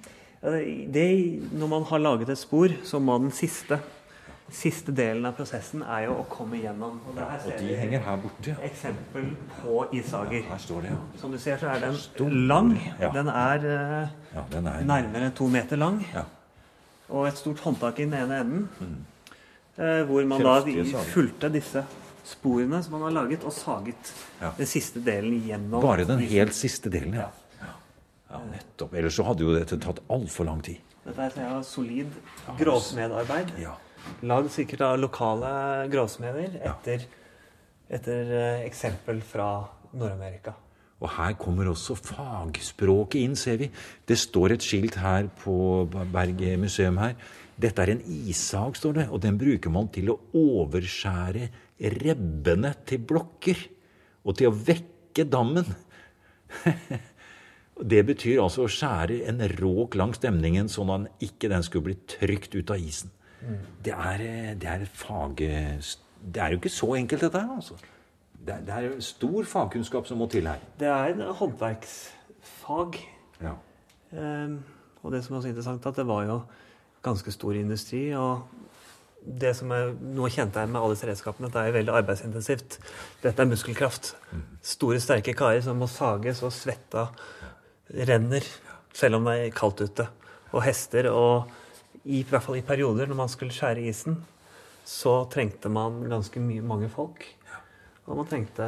Ja, 0.44 0.50
det- 0.51 1.51
når 1.54 1.68
man 1.68 1.84
har 1.84 1.98
laget 2.00 2.30
et 2.30 2.38
spor, 2.38 2.68
så 2.84 3.00
må 3.00 3.18
den 3.20 3.32
siste, 3.32 3.80
siste 4.50 4.92
delen 4.96 5.25
av 5.25 5.36
prosessen 5.38 5.84
er 5.84 6.06
jo 6.08 6.13
å 6.13 6.25
komme 6.30 6.58
gjennom. 6.62 7.00
Og 7.08 7.16
det 7.16 7.24
her 7.30 7.39
Og 7.46 7.60
de 7.60 7.75
henger 7.75 8.00
her 8.00 8.18
borte. 8.18 8.56
eksempel 8.63 9.36
på 9.62 9.86
issager. 9.94 10.42
Her 10.44 10.58
står 10.58 10.82
det, 10.82 10.89
ja. 10.89 10.98
Som 11.18 11.32
du 11.32 11.38
ser, 11.38 11.58
så 11.58 11.68
er 11.75 11.80
den 11.80 12.48
lang. 12.48 12.80
Ja. 13.00 13.12
Den 13.12 13.28
er 13.28 13.56
eh, 14.04 14.08
Ja, 14.36 14.42
den 14.51 14.66
er 14.68 14.82
nærmere 14.84 15.32
to 15.36 15.48
meter 15.48 15.75
lang. 15.78 16.04
Ja. 16.13 16.24
Og 17.10 17.28
et 17.28 17.38
stort 17.38 17.60
håndtak 17.60 18.00
i 18.00 18.06
den 18.06 18.13
ene 18.13 18.39
enden. 18.42 18.70
eh, 18.82 18.86
hvor 19.80 20.26
man 20.28 20.42
da 20.44 20.58
Kraftige 20.60 20.86
sager. 20.92 21.12
fulgte 21.14 21.50
disse 21.54 21.84
sporene 22.30 22.82
som 22.84 22.98
man 22.98 23.06
har 23.08 23.14
laget, 23.24 23.44
og 23.48 23.54
saget 23.56 24.12
Ja. 24.42 24.52
den 24.58 24.68
siste 24.68 25.00
delen 25.04 25.40
gjennom. 25.48 25.82
Bare 25.82 26.06
den 26.06 26.20
helt 26.20 26.54
siste 26.54 26.90
delen, 26.92 27.14
ja. 27.16 27.30
Ja, 28.30 28.40
nettopp. 28.52 28.94
Ellers 28.94 29.16
så 29.18 29.24
hadde 29.26 29.42
jo 29.42 29.54
dette 29.56 29.80
tatt 29.82 30.00
altfor 30.14 30.46
lang 30.46 30.60
tid. 30.62 30.78
Dette 31.06 31.18
er 31.24 31.32
et 31.32 31.38
ja, 31.42 31.62
solid 31.66 32.12
gråsmedarbeid. 32.60 33.56
Ja. 33.58 33.74
Lagd 34.22 34.52
sikkert 34.54 34.82
av 34.86 35.00
lokale 35.02 35.88
gråsmeder 35.90 36.60
etter, 36.62 37.08
etter 37.90 38.32
eh, 38.38 38.66
eksempel 38.68 39.22
fra 39.26 39.48
Nord-Amerika. 39.94 40.54
Og 41.00 41.12
her 41.15 41.36
kommer 41.39 41.70
også 41.72 41.96
fagspråket 41.96 43.22
inn, 43.22 43.36
ser 43.39 43.60
vi. 43.62 43.70
Det 44.08 44.18
står 44.20 44.56
et 44.56 44.65
skilt 44.65 44.98
her 45.00 45.29
på 45.41 45.53
Berget 46.12 46.60
museum 46.60 47.00
her. 47.00 47.15
Dette 47.60 47.84
er 47.84 47.94
en 47.94 48.03
issag, 48.27 48.75
står 48.75 48.98
det, 48.98 49.06
og 49.12 49.22
den 49.24 49.38
bruker 49.39 49.72
man 49.72 49.88
til 49.96 50.12
å 50.12 50.20
overskjære 50.36 51.50
rebbene 52.00 52.74
til 52.88 53.03
blokker. 53.08 53.63
Og 54.27 54.36
til 54.39 54.51
å 54.51 54.56
vekke 54.56 55.27
dammen. 55.27 55.68
Det 57.79 58.01
betyr 58.03 58.41
altså 58.44 58.65
å 58.65 58.72
skjære 58.72 59.22
en 59.32 59.39
råk 59.56 59.96
langs 59.96 60.20
demningen, 60.20 60.68
sånn 60.68 60.89
at 60.91 61.24
ikke 61.24 61.48
den 61.48 61.63
skulle 61.63 61.88
bli 61.88 61.96
trykt 62.12 62.58
ut 62.58 62.74
av 62.75 62.84
isen. 62.84 63.13
Det 63.84 63.94
er, 63.96 64.20
eh, 64.25 64.56
det 64.60 64.68
er 64.68 64.84
fag... 64.84 65.39
Det 66.20 66.41
er 66.44 66.51
jo 66.51 66.60
ikke 66.60 66.74
så 66.74 66.89
enkelt, 66.98 67.22
dette 67.24 67.39
her, 67.39 67.53
altså. 67.56 67.77
Det 68.46 68.62
det 68.65 68.75
er 68.75 68.88
jo 68.88 69.01
stor 69.03 69.43
fagkunnskap 69.43 70.08
som 70.08 70.17
må 70.17 70.29
til 70.31 70.48
her. 70.48 70.62
Det 70.79 70.88
er 70.88 71.13
en 71.13 71.22
håndverksfag. 71.36 73.00
Ja. 73.41 73.55
Um, 74.12 74.63
og 75.03 75.12
det 75.12 75.24
som 75.25 75.36
er 75.36 75.41
så 75.41 75.51
interessant, 75.51 75.86
at 75.86 75.96
det 75.96 76.08
var 76.08 76.25
jo 76.25 76.39
ganske 77.03 77.31
stor 77.31 77.53
industri. 77.53 78.10
og 78.15 78.41
det 79.19 79.51
som 79.58 79.72
er 79.75 79.91
noe 80.15 80.29
jeg 80.31 80.48
med 80.48 80.79
alle 80.79 80.96
disse 80.96 81.08
redskapene, 81.08 81.50
det 81.51 81.62
er 81.62 81.75
veldig 81.75 81.93
arbeidsintensivt. 82.01 82.79
Dette 83.24 83.43
er 83.43 83.50
muskelkraft. 83.50 84.13
Store, 84.63 85.00
sterke 85.03 85.36
karer 85.38 85.62
som 85.62 85.79
må 85.79 85.89
sages, 85.91 86.41
og 86.43 86.53
svetta 86.55 87.10
renner 88.08 88.46
selv 88.96 89.19
om 89.19 89.27
det 89.27 89.36
er 89.39 89.55
kaldt 89.55 89.84
ute. 89.84 90.08
Og 90.53 90.63
hester. 90.63 91.12
Og 91.12 91.50
i, 92.05 92.22
i 92.22 92.25
hvert 92.27 92.46
fall 92.46 92.60
i 92.62 92.65
perioder, 92.65 93.10
når 93.10 93.19
man 93.19 93.31
skulle 93.31 93.53
skjære 93.53 93.84
isen, 93.89 94.22
så 94.88 95.22
trengte 95.29 95.69
man 95.69 96.01
ganske 96.10 96.41
mye, 96.41 96.63
mange 96.65 96.89
folk. 96.89 97.25
Og 98.10 98.18
man 98.18 98.28
trengte 98.30 98.66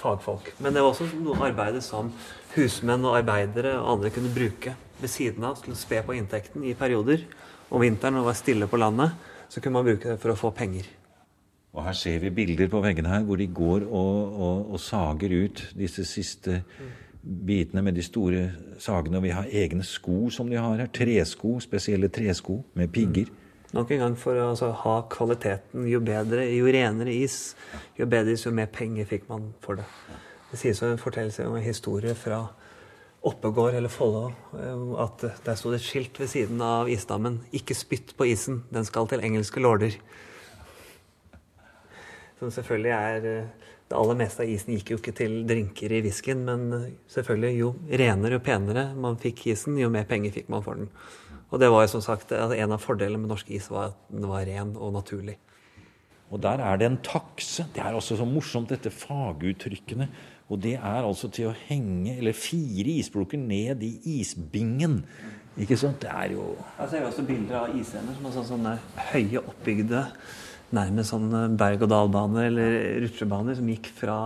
fagfolk. 0.00 0.52
Men 0.58 0.74
det 0.74 0.82
var 0.82 0.90
også 0.90 1.06
noe 1.22 1.38
arbeid 1.46 1.78
som 1.86 2.10
husmenn 2.56 3.06
og 3.06 3.20
arbeidere 3.20 3.76
og 3.78 3.92
andre 3.94 4.10
kunne 4.14 4.32
bruke 4.34 4.74
ved 5.00 5.12
siden 5.12 5.46
av 5.46 5.60
til 5.62 5.74
å 5.74 5.78
spe 5.78 6.02
på 6.04 6.16
inntekten 6.18 6.64
i 6.66 6.74
perioder. 6.78 7.22
Om 7.70 7.84
vinteren 7.84 8.18
og 8.18 8.26
være 8.26 8.40
stille 8.40 8.66
på 8.66 8.80
landet, 8.82 9.14
så 9.48 9.62
kunne 9.62 9.78
man 9.78 9.86
bruke 9.86 10.10
det 10.10 10.18
for 10.22 10.34
å 10.34 10.38
få 10.38 10.50
penger. 10.54 10.88
Og 11.70 11.84
her 11.86 11.94
ser 11.94 12.18
vi 12.24 12.32
bilder 12.34 12.70
på 12.70 12.80
veggene 12.82 13.12
her 13.12 13.22
hvor 13.26 13.38
de 13.38 13.46
går 13.46 13.86
og, 13.86 14.16
og, 14.34 14.72
og 14.74 14.82
sager 14.82 15.36
ut 15.44 15.62
disse 15.78 16.02
siste 16.08 16.58
bitene 17.22 17.84
med 17.86 17.94
de 17.94 18.02
store 18.02 18.48
sagene. 18.82 19.20
Og 19.20 19.26
vi 19.28 19.34
har 19.36 19.52
egne 19.62 19.86
sko 19.86 20.32
som 20.34 20.50
de 20.50 20.58
har 20.58 20.82
her. 20.82 20.90
Tresko, 20.90 21.60
spesielle 21.62 22.10
tresko 22.10 22.58
med 22.74 22.90
pigger. 22.90 23.30
Nok 23.72 23.90
en 23.94 24.02
gang 24.02 24.16
for 24.18 24.34
å 24.34 24.48
altså, 24.50 24.72
ha 24.82 24.96
kvaliteten. 25.12 25.84
Jo 25.86 26.00
bedre, 26.02 26.48
jo 26.50 26.66
renere 26.66 27.12
is, 27.14 27.54
jo 27.98 28.08
bedre 28.10 28.34
is, 28.34 28.42
jo 28.46 28.54
mer 28.54 28.70
penger 28.72 29.06
fikk 29.06 29.28
man 29.30 29.52
for 29.62 29.78
det. 29.78 29.86
Det 30.50 30.58
sies 30.58 30.80
jo 30.82 30.88
en 30.90 30.98
fortellelse 30.98 31.46
om 31.46 31.54
en 31.54 31.62
historie 31.62 32.16
fra 32.18 32.42
Oppegård 33.20 33.76
eller 33.76 33.92
Follo 33.92 34.30
eh, 34.56 34.84
at 35.04 35.22
der 35.44 35.58
sto 35.58 35.70
det 35.70 35.82
et 35.82 35.86
skilt 35.86 36.18
ved 36.18 36.30
siden 36.32 36.62
av 36.64 36.88
isdammen 36.88 37.42
'Ikke 37.52 37.76
spytt 37.76 38.14
på 38.16 38.26
isen, 38.32 38.64
den 38.72 38.84
skal 38.88 39.06
til 39.06 39.20
engelske 39.20 39.60
lorder'. 39.60 39.98
Som 42.38 42.50
selvfølgelig 42.50 42.90
er 42.90 43.26
eh, 43.28 43.44
Det 43.90 43.98
aller 43.98 44.14
meste 44.14 44.44
av 44.44 44.48
isen 44.48 44.70
gikk 44.70 44.90
jo 44.92 44.96
ikke 45.00 45.12
til 45.18 45.32
drinker 45.46 45.90
i 45.90 46.00
whiskyen, 46.00 46.44
men 46.46 46.72
eh, 46.72 46.90
selvfølgelig 47.10 47.58
jo 47.58 47.74
renere 47.90 48.38
og 48.38 48.44
penere 48.46 48.94
man 48.94 49.18
fikk 49.18 49.48
isen, 49.50 49.78
jo 49.78 49.90
mer 49.90 50.04
penger 50.04 50.30
fikk 50.30 50.48
man 50.48 50.62
for 50.62 50.74
den. 50.74 50.88
Og 51.50 51.60
det 51.60 51.70
var 51.72 51.86
som 51.90 52.02
sagt 52.04 52.32
altså, 52.32 52.56
En 52.56 52.74
av 52.74 52.82
fordelene 52.82 53.18
med 53.18 53.32
norsk 53.32 53.48
is 53.50 53.70
var 53.70 53.90
at 53.90 54.02
den 54.12 54.28
var 54.30 54.46
ren 54.46 54.76
og 54.76 54.92
naturlig. 54.94 55.36
Og 56.30 56.38
der 56.42 56.62
er 56.62 56.76
det 56.78 56.86
en 56.86 57.00
takse. 57.02 57.66
Det 57.74 57.82
er 57.82 57.96
også 57.96 58.16
så 58.20 58.26
morsomt, 58.28 58.70
dette 58.70 58.92
faguttrykkene. 58.94 60.06
Og 60.50 60.60
det 60.62 60.76
er 60.78 61.02
altså 61.02 61.30
til 61.30 61.50
å 61.50 61.56
henge, 61.66 62.16
eller 62.18 62.34
fire 62.34 62.94
isblokker 63.00 63.38
ned 63.38 63.82
i 63.86 63.90
isbingen. 64.20 65.00
Ikke 65.58 65.78
sant? 65.78 65.98
Det 66.02 66.10
er 66.10 66.36
jo 66.36 66.52
Jeg 66.78 66.92
ser 66.92 67.06
også 67.06 67.26
bilder 67.26 67.64
av 67.64 67.74
isender 67.74 68.14
som 68.14 68.28
er 68.28 68.36
sånn, 68.36 68.48
sånne 68.52 68.76
høye, 69.10 69.42
oppbygde 69.42 70.04
nærmest 70.76 71.10
sånn 71.10 71.56
berg-og-dal-baner 71.58 72.46
eller 72.46 72.76
rutsjebaner 73.04 73.58
som 73.58 73.70
gikk 73.70 73.90
fra, 73.96 74.18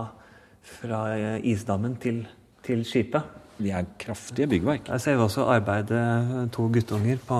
fra 0.77 1.01
eh, 1.15 1.39
isdammen 1.53 1.97
til, 2.01 2.21
til 2.65 2.85
skipet. 2.85 3.44
De 3.57 3.71
er 3.71 3.85
kraftige 3.99 4.49
byggverk. 4.51 4.89
Jeg 4.91 5.01
ser 5.01 5.15
jo 5.15 5.27
også 5.27 5.45
arbeidet 5.47 6.51
to 6.55 6.67
guttunger 6.73 7.21
på 7.27 7.39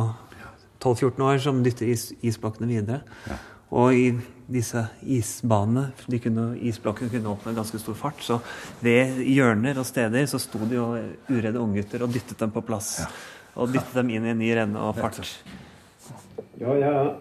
12-14 0.80 1.26
år 1.26 1.42
som 1.44 1.60
dytter 1.66 1.92
is, 1.92 2.14
isblokkene 2.24 2.70
videre. 2.70 3.02
Og 3.76 3.98
i 3.98 4.06
disse 4.48 4.86
isbanene, 5.02 5.90
de 6.08 6.20
kunne, 6.22 6.46
isblokkene 6.70 7.10
kunne 7.12 7.34
åpne 7.34 7.56
ganske 7.58 7.80
stor 7.82 7.98
fart, 7.98 8.22
så 8.24 8.38
ved 8.86 9.20
hjørner 9.26 9.80
og 9.82 9.88
steder 9.90 10.28
så 10.30 10.40
sto 10.40 10.62
det 10.70 10.78
jo 10.78 10.88
uredde 11.32 11.60
unggutter 11.60 12.06
og 12.06 12.14
dyttet 12.14 12.40
dem 12.40 12.54
på 12.54 12.64
plass. 12.64 13.00
Og 13.56 13.74
dyttet 13.74 13.96
dem 13.98 14.12
inn 14.14 14.28
i 14.28 14.34
en 14.36 14.40
ny 14.40 14.52
renne 14.56 14.82
og 14.88 15.00
fart. 15.00 15.20
Ja, 16.62 16.76
jeg 16.80 17.16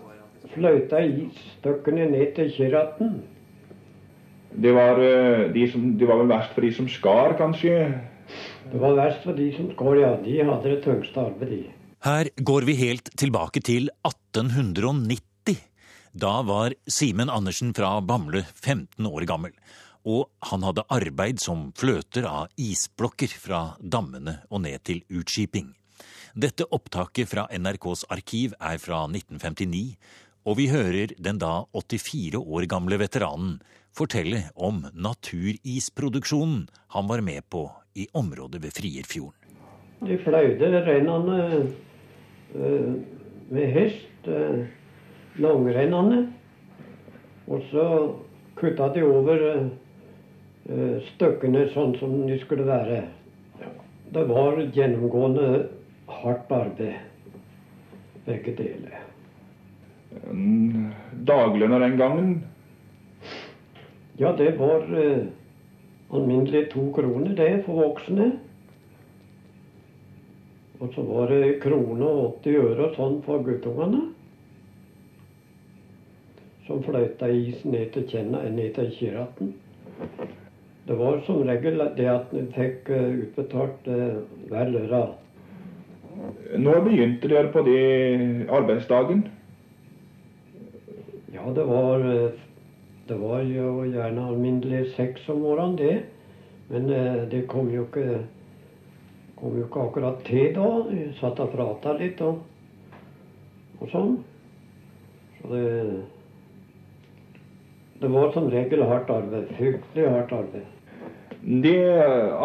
fløyta 0.55 1.01
isstøkkene 1.03 2.11
ned 2.13 2.35
til 2.37 2.51
Kiratten. 2.55 3.23
Det 4.55 4.71
var, 4.75 5.01
eh, 5.03 5.53
de 5.55 5.71
som, 5.71 5.87
det 5.99 6.07
var 6.07 6.21
vel 6.21 6.29
verst 6.31 6.53
for 6.55 6.63
de 6.63 6.73
som 6.75 6.89
skar, 6.89 7.35
kanskje? 7.39 7.75
Det 8.73 8.81
var 8.81 8.97
verst 8.99 9.25
for 9.27 9.37
de 9.37 9.51
som 9.57 9.71
skår, 9.73 10.01
ja. 10.01 10.13
De 10.25 10.37
hadde 10.41 10.71
det 10.71 10.83
tyngste 10.85 11.21
arbeidet, 11.21 11.65
de. 11.65 11.85
Her 12.05 12.29
går 12.37 12.67
vi 12.69 12.75
helt 12.81 13.09
tilbake 13.17 13.63
til 13.65 13.89
1890. 14.05 15.57
Da 16.15 16.35
var 16.47 16.75
Simen 16.87 17.31
Andersen 17.33 17.73
fra 17.75 17.97
Bamble 18.01 18.45
15 18.55 19.07
år 19.09 19.25
gammel, 19.27 19.55
og 20.05 20.29
han 20.51 20.67
hadde 20.67 20.85
arbeid 20.93 21.41
som 21.43 21.71
fløter 21.77 22.29
av 22.29 22.53
isblokker 22.61 23.33
fra 23.41 23.63
dammene 23.81 24.37
og 24.51 24.63
ned 24.67 24.85
til 24.85 25.01
utskiping. 25.09 25.73
Dette 26.35 26.67
opptaket 26.71 27.31
fra 27.31 27.47
NRKs 27.51 28.05
arkiv 28.13 28.55
er 28.61 28.79
fra 28.83 29.05
1959, 29.09 29.97
og 30.45 30.59
vi 30.61 30.69
hører 30.69 31.15
den 31.17 31.41
da 31.41 31.65
84 31.73 32.41
år 32.43 32.69
gamle 32.69 33.01
veteranen 33.01 33.57
fortelle 33.95 34.49
om 34.55 34.83
naturisproduksjonen 34.93 36.67
han 36.95 37.09
var 37.09 37.23
med 37.25 37.47
på 37.51 37.69
i 37.95 38.09
området 38.13 38.63
ved 38.63 38.77
Frierfjorden. 38.77 39.59
De 40.05 40.17
fløyde 40.21 40.71
reinene 40.85 41.39
eh, 42.55 42.95
med 43.51 43.71
hest. 43.77 44.29
eh, 44.29 44.65
langrennene. 45.37 46.33
Og 47.47 47.63
så 47.71 47.87
kutta 48.57 48.89
de 48.95 49.03
over 49.05 49.43
uh, 50.71 50.95
stykkene 51.13 51.67
sånn 51.75 51.97
som 52.01 52.15
de 52.29 52.39
skulle 52.45 52.67
være. 52.69 53.03
Det 54.15 54.23
var 54.31 54.61
gjennomgående 54.73 55.49
hardt 56.09 56.53
arbeid, 56.55 56.95
begge 58.25 58.55
deler. 58.57 59.03
Daglønna 61.27 61.81
den 61.83 61.97
gangen? 61.99 62.35
Ja, 64.17 64.31
det 64.39 64.55
var 64.61 64.87
alminnelig 66.11 66.69
to 66.73 66.91
kroner, 66.95 67.35
det, 67.37 67.63
for 67.67 67.81
voksne. 67.83 68.33
Og 70.81 70.91
så 70.95 71.03
var 71.07 71.31
det 71.33 71.61
krone 71.63 72.05
og 72.05 72.41
80 72.45 72.57
øre 72.61 72.89
og 72.89 72.97
sånn 72.99 73.19
for 73.25 73.45
guttungene. 73.47 74.03
Som 76.67 76.83
fløyta 76.85 77.29
isen 77.29 77.75
ned 77.77 77.93
til 77.95 78.09
kjenna, 78.11 78.43
ned 78.51 78.75
til 78.77 78.91
Kiraten. 78.99 79.53
Det 80.85 80.97
var 80.99 81.21
som 81.25 81.45
regel 81.49 81.81
det 81.97 82.09
at 82.13 82.33
en 82.37 82.51
fikk 82.53 82.91
utbetalt 82.93 83.87
uh, 83.89 84.19
hver 84.51 84.73
lørdag. 84.73 85.15
Når 86.61 86.83
begynte 86.85 87.31
dere 87.31 87.51
på 87.53 87.63
det 87.67 88.47
arbeidsdagen? 88.53 89.25
Ja, 91.35 91.47
det 91.57 91.65
var 91.67 92.05
Det 93.09 93.17
var 93.21 93.43
jo 93.45 93.85
gjerne 93.85 94.23
alminnelig 94.31 94.95
seks 94.95 95.29
om 95.29 95.43
morgenen, 95.45 95.77
det. 95.77 95.97
Men 96.71 96.89
uh, 96.89 97.29
det 97.29 97.45
kom 97.53 97.69
jo 97.73 97.85
ikke 97.85 98.23
kom 99.37 99.59
jo 99.59 99.67
ikke 99.67 99.83
akkurat 99.89 100.23
til 100.25 100.55
da. 100.57 100.69
Vi 100.89 101.05
satt 101.19 101.41
og 101.45 101.53
prata 101.53 101.93
litt 101.99 102.21
og, 102.25 102.41
og 103.81 103.91
sånn. 103.93 104.17
Så 105.41 105.53
det 105.53 105.65
Det 108.01 108.11
var 108.11 108.33
som 108.33 108.49
regel 108.53 108.83
hardt 108.85 109.11
arbeid. 109.11 109.53
Fryktelig 109.59 110.09
hardt 110.11 110.33
arbeid. 110.33 110.65
Det 111.63 111.77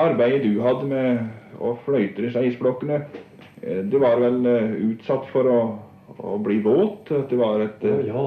arbeidet 0.04 0.44
du 0.44 0.62
hadde 0.62 0.86
med 0.88 1.60
å 1.60 1.74
fløyte 1.86 2.22
disse 2.22 2.44
isblokkene, 2.52 3.00
du 3.92 3.98
var 4.00 4.20
vel 4.22 4.46
utsatt 4.92 5.26
for 5.34 5.48
å, 5.52 5.60
å 6.20 6.38
bli 6.44 6.60
våt? 6.64 7.12
Det 7.32 7.40
var 7.40 7.64
et 7.64 7.84
ja, 7.84 8.26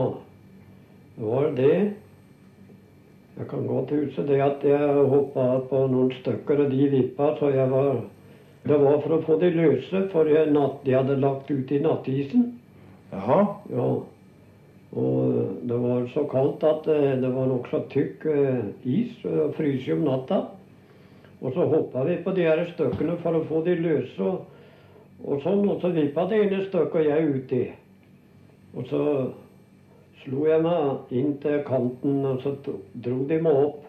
det 1.17 1.25
var 1.29 1.49
det. 1.57 1.77
Jeg 3.39 3.49
kan 3.49 3.67
godt 3.67 3.91
huske 3.91 4.23
det 4.29 4.41
at 4.45 4.65
jeg 4.67 5.05
hoppa 5.09 5.45
på 5.71 5.87
noen 5.89 6.11
stykker, 6.21 6.65
og 6.65 6.73
de 6.73 6.89
vippa 6.93 7.33
så 7.39 7.49
jeg 7.55 7.71
var 7.71 8.03
Det 8.63 8.77
var 8.79 9.01
for 9.03 9.17
å 9.17 9.23
få 9.27 9.37
de 9.41 9.49
løse, 9.51 10.05
for 10.13 10.29
natt, 10.55 10.85
de 10.85 10.93
hadde 10.95 11.17
lagt 11.19 11.49
ut 11.51 11.71
i 11.73 11.81
nattisen. 11.83 12.45
Jaha. 13.11 13.39
Ja. 13.73 13.87
Og 14.93 15.57
det 15.67 15.79
var 15.83 16.07
så 16.13 16.23
kaldt 16.31 16.63
at 16.69 16.87
det 16.87 17.31
var 17.35 17.49
nokså 17.51 17.81
tykk 17.91 18.27
is. 18.85 19.17
og 19.25 19.57
Fryser 19.57 19.97
om 19.97 20.05
natta. 20.07 20.45
Og 21.43 21.57
så 21.57 21.67
hoppa 21.67 22.05
vi 22.07 22.21
på 22.23 22.31
de 22.37 22.47
her 22.47 22.63
stykkene 22.71 23.17
for 23.25 23.35
å 23.35 23.45
få 23.49 23.65
de 23.67 23.75
løse. 23.81 24.23
Og, 24.23 24.45
og 25.27 25.43
sånn, 25.43 25.65
og 25.67 25.83
så 25.83 25.91
vippa 25.97 26.29
det 26.31 26.45
ene 26.45 26.61
stykket 26.69 27.01
og 27.01 27.09
jeg 27.09 27.33
uti. 27.35 27.63
Og 28.79 28.87
så 28.87 29.03
slo 30.23 30.47
jeg 30.47 30.63
meg 30.63 31.13
inn 31.19 31.35
til 31.43 31.63
kanten, 31.67 32.23
og 32.27 32.43
så 32.45 32.55
dro 32.63 33.19
de 33.29 33.39
meg 33.43 33.59
opp. 33.67 33.85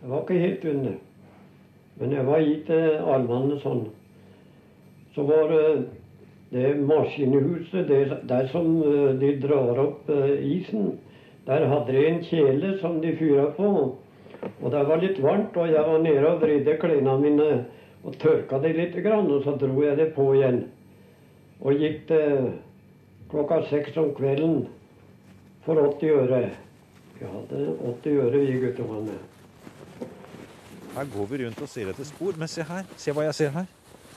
Jeg 0.00 0.10
var 0.12 0.22
ikke 0.22 0.42
helt 0.42 0.66
under. 0.72 0.96
Men 1.96 2.12
jeg 2.12 2.26
var 2.26 2.42
i 2.44 2.56
til 2.68 2.98
armene 3.14 3.56
sånn. 3.62 3.86
Så 5.16 5.24
var 5.26 5.48
det 5.50 5.68
det 6.52 6.76
maskinhuset, 6.78 7.88
det, 7.88 8.20
der 8.30 8.46
som 8.52 8.68
de 9.18 9.32
drar 9.42 9.80
opp 9.82 10.10
isen, 10.38 10.92
der 11.46 11.66
hadde 11.66 11.94
de 11.94 12.04
en 12.06 12.20
kjele 12.22 12.76
som 12.78 13.00
de 13.02 13.16
fyra 13.18 13.48
på. 13.56 13.72
Og 14.62 14.70
det 14.70 14.84
var 14.86 15.02
litt 15.02 15.18
varmt, 15.22 15.56
og 15.58 15.72
jeg 15.72 15.82
var 15.88 16.04
nede 16.04 16.28
og 16.28 16.40
vridde 16.44 16.76
klærne 16.78 17.16
mine 17.18 17.50
og 18.06 18.14
tørka 18.22 18.60
dem 18.62 18.78
litt, 18.78 18.94
og 19.10 19.42
så 19.42 19.56
dro 19.58 19.82
jeg 19.82 19.98
det 19.98 20.12
på 20.14 20.28
igjen. 20.36 20.62
Og 21.60 21.82
gikk 21.82 22.06
det 22.12 22.24
klokka 23.32 23.64
seks 23.66 23.96
om 23.98 24.12
kvelden 24.14 24.66
for 25.66 25.80
80 25.82 26.12
øre. 26.22 26.42
Vi 27.18 27.26
hadde 27.26 27.62
80 28.02 28.20
øre, 28.22 28.40
vi 28.46 28.60
guttungene. 28.62 29.18
Her 30.96 31.04
går 31.12 31.26
vi 31.28 31.42
rundt 31.44 31.60
og 31.60 31.68
ser 31.68 31.90
etter 31.92 32.04
spor. 32.08 32.36
Men 32.40 32.48
se 32.48 32.64
her. 32.64 32.86
Se 32.96 33.12
hva 33.12 33.26
jeg 33.28 33.34
ser 33.36 33.50
her. 33.56 33.66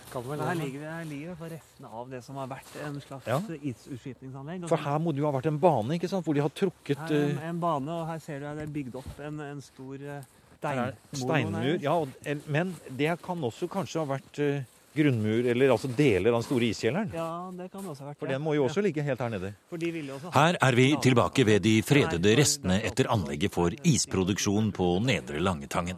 Her 0.10 0.56
ligger 0.58 0.80
det 0.82 0.90
her 0.90 1.04
ligger 1.06 1.36
det 1.38 1.52
restene 1.54 1.90
av 1.94 2.08
det 2.10 2.24
som 2.26 2.38
har 2.42 2.48
vært 2.50 2.72
en 2.88 2.96
slags 3.04 3.28
Ja. 3.30 3.36
isutskipningsanlegg. 3.62 4.64
For 4.68 4.78
her 4.82 4.98
må 4.98 5.12
det 5.14 5.22
jo 5.22 5.28
ha 5.30 5.34
vært 5.36 5.46
en 5.52 5.60
bane, 5.62 5.94
ikke 6.00 6.10
sant? 6.10 6.26
Hvor 6.26 6.34
de 6.34 6.42
har 6.42 6.50
trukket 6.50 6.98
Her 6.98 7.14
er 7.14 7.26
en, 7.30 7.38
eh, 7.38 7.50
en 7.50 7.60
bane, 7.60 7.90
og 7.92 8.08
her 8.08 8.18
ser 8.20 8.40
du 8.40 8.46
at 8.48 8.58
det 8.58 8.64
er 8.64 8.74
bygd 8.74 8.96
opp 8.96 9.20
en, 9.20 9.40
en 9.40 9.62
stor 9.62 9.94
eh, 10.02 10.24
steinmur. 10.58 10.94
steinmur. 11.14 11.82
Ja, 11.84 11.94
og- 11.94 12.10
men 12.48 12.76
det 12.90 13.22
kan 13.22 13.38
også 13.38 13.68
kanskje 13.70 14.00
ha 14.06 14.06
vært 14.18 14.40
eh, 14.40 14.64
grunnmur, 14.96 15.46
eller 15.52 15.70
altså 15.74 15.88
deler 15.96 16.32
av 16.34 16.40
den 16.42 16.48
store 16.48 16.70
iskjelleren. 16.74 17.12
Ja, 17.14 17.50
det 17.56 17.70
kan 17.72 17.84
det 17.86 17.92
også 17.94 18.04
ha 18.06 18.10
vært. 18.12 18.20
For 18.20 18.28
den 18.28 18.42
må 18.42 18.56
jo 18.56 18.66
også 18.68 18.82
Ja, 18.82 18.88
ligge 18.88 19.04
helt 19.06 19.20
her 19.20 19.30
nede. 19.30 19.54
for 19.70 19.78
de 19.78 19.92
ville 19.92 20.12
også 20.14 20.32
ha- 20.32 20.40
Her 20.48 20.58
er 20.62 20.76
vi 20.76 20.96
tilbake 20.96 21.46
ved 21.46 21.62
de 21.62 21.82
fredede 21.82 22.36
restene 22.38 22.82
etter 22.84 23.06
anlegget 23.08 23.52
for 23.54 23.70
isproduksjon 23.84 24.72
på 24.74 25.00
Nedre 25.04 25.40
Langetangen. 25.40 25.98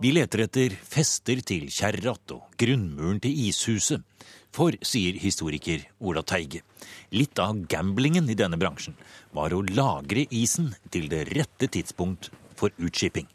Vi 0.00 0.12
leter 0.12 0.44
etter 0.44 0.70
fester 0.70 1.40
til 1.42 1.66
kjerrat 1.66 2.30
og 2.30 2.42
grunnmuren 2.56 3.20
til 3.20 3.32
ishuset. 3.32 4.02
For, 4.52 4.72
sier 4.82 5.12
historiker 5.18 5.84
Ola 6.00 6.22
Teige, 6.22 6.62
litt 7.12 7.38
av 7.38 7.54
gamblingen 7.68 8.28
i 8.30 8.34
denne 8.34 8.56
bransjen 8.58 8.94
var 9.34 9.50
å 9.50 9.60
lagre 9.62 10.26
isen 10.30 10.74
til 10.90 11.08
det 11.08 11.28
rette 11.36 11.68
tidspunkt 11.68 12.30
for 12.56 12.70
utskipping. 12.78 13.26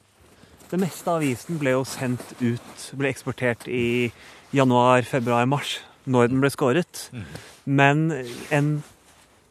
Det 0.69 0.79
meste 0.79 1.07
av 1.07 1.21
isen 1.21 1.59
ble 1.59 1.75
jo 1.75 1.83
sendt 1.83 2.33
ut, 2.41 2.97
ble 2.97 3.11
eksportert 3.13 3.67
i 3.67 4.11
januar, 4.53 5.05
februar, 5.07 5.45
mars, 5.49 5.79
når 6.05 6.31
den 6.31 6.41
ble 6.43 6.51
skåret. 6.53 7.07
Men 7.65 8.09
en 8.53 8.75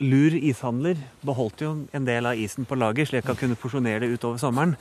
lur 0.03 0.35
ishandler 0.35 0.99
beholdt 1.27 1.63
jo 1.63 1.73
en 1.95 2.07
del 2.07 2.27
av 2.27 2.39
isen 2.39 2.67
på 2.69 2.77
lager, 2.79 3.07
slik 3.07 3.25
at 3.25 3.33
han 3.33 3.41
kunne 3.41 3.59
porsjonere 3.59 4.03
det 4.03 4.11
utover 4.17 4.41
sommeren. 4.43 4.75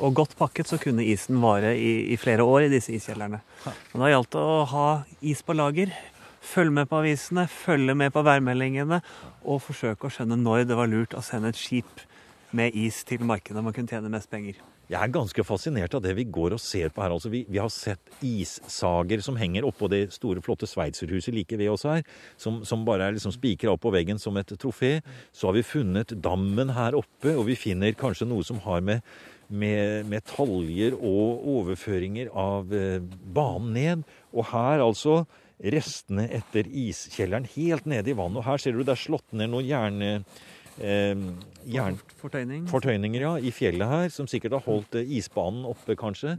Og 0.00 0.16
godt 0.18 0.34
pakket 0.38 0.70
så 0.70 0.80
kunne 0.82 1.06
isen 1.06 1.38
vare 1.42 1.74
i, 1.78 2.10
i 2.14 2.18
flere 2.20 2.46
år 2.46 2.66
i 2.66 2.72
disse 2.72 2.94
iskjellerne. 2.96 3.40
Og 3.66 4.02
da 4.02 4.10
gjaldt 4.10 4.34
det 4.34 4.42
å 4.42 4.58
ha 4.72 4.88
is 5.22 5.44
på 5.46 5.56
lager, 5.56 5.94
følge 6.44 6.74
med 6.80 6.90
på 6.90 7.00
avisene, 7.00 7.46
følge 7.48 7.96
med 7.96 8.12
på 8.14 8.24
værmeldingene, 8.26 9.00
og 9.46 9.62
forsøke 9.64 10.08
å 10.08 10.12
skjønne 10.12 10.40
når 10.40 10.66
det 10.68 10.78
var 10.78 10.90
lurt 10.90 11.16
å 11.16 11.24
sende 11.24 11.54
et 11.54 11.60
skip 11.60 12.04
med 12.54 12.74
is 12.78 13.02
til 13.08 13.24
markedet 13.26 13.64
man 13.64 13.74
kunne 13.74 13.90
tjene 13.90 14.12
mest 14.12 14.30
penger. 14.30 14.58
Jeg 14.84 15.00
er 15.00 15.12
ganske 15.14 15.44
fascinert 15.48 15.94
av 15.96 16.02
det 16.04 16.12
vi 16.18 16.26
går 16.28 16.54
og 16.56 16.60
ser 16.60 16.90
på 16.92 17.00
her. 17.00 17.14
Altså, 17.14 17.30
vi, 17.32 17.44
vi 17.48 17.60
har 17.60 17.70
sett 17.72 18.24
issager 18.24 19.22
som 19.24 19.38
henger 19.40 19.64
oppå 19.64 19.88
det 19.88 20.02
store, 20.12 20.42
flotte 20.44 20.68
sveitserhuset 20.68 21.32
like 21.32 21.56
ved 21.56 21.70
oss 21.72 21.86
her, 21.88 22.02
som, 22.40 22.60
som 22.68 22.84
bare 22.84 23.08
er 23.08 23.16
liksom 23.16 23.32
spikra 23.32 23.72
opp 23.72 23.84
på 23.86 23.94
veggen 23.94 24.20
som 24.20 24.36
et 24.36 24.52
trofé. 24.60 24.98
Så 25.32 25.48
har 25.48 25.56
vi 25.56 25.64
funnet 25.64 26.12
dammen 26.24 26.74
her 26.76 26.98
oppe, 27.00 27.32
og 27.32 27.46
vi 27.48 27.56
finner 27.56 27.96
kanskje 27.96 28.28
noe 28.28 28.44
som 28.44 28.60
har 28.66 28.84
med, 28.84 29.00
med, 29.48 30.04
med 30.10 30.34
og 30.36 31.48
overføringer 31.56 32.28
av 32.36 32.74
eh, 32.76 33.00
banen 33.00 33.72
ned. 33.72 34.08
Og 34.36 34.50
her 34.52 34.84
altså 34.84 35.22
restene 35.64 36.26
etter 36.28 36.68
iskjelleren 36.68 37.48
helt 37.54 37.86
nede 37.88 38.12
i 38.12 38.18
vannet. 38.18 38.42
Og 38.42 38.50
her 38.50 38.60
ser 38.60 38.76
du 38.76 38.84
det 38.84 38.98
er 38.98 39.06
slått 39.06 39.32
ned 39.32 39.48
noen 39.54 39.70
jern... 39.70 40.26
Eh, 40.78 41.14
jern 41.70 41.98
Fortøyning. 42.20 42.64
fortøyninger 42.68 43.20
ja, 43.20 43.34
i 43.38 43.52
fjellet 43.54 43.88
her, 43.88 44.08
som 44.10 44.26
sikkert 44.30 44.58
har 44.58 44.64
holdt 44.66 44.98
eh, 44.98 45.12
isbanen 45.18 45.64
oppe, 45.68 45.96
kanskje. 45.96 46.38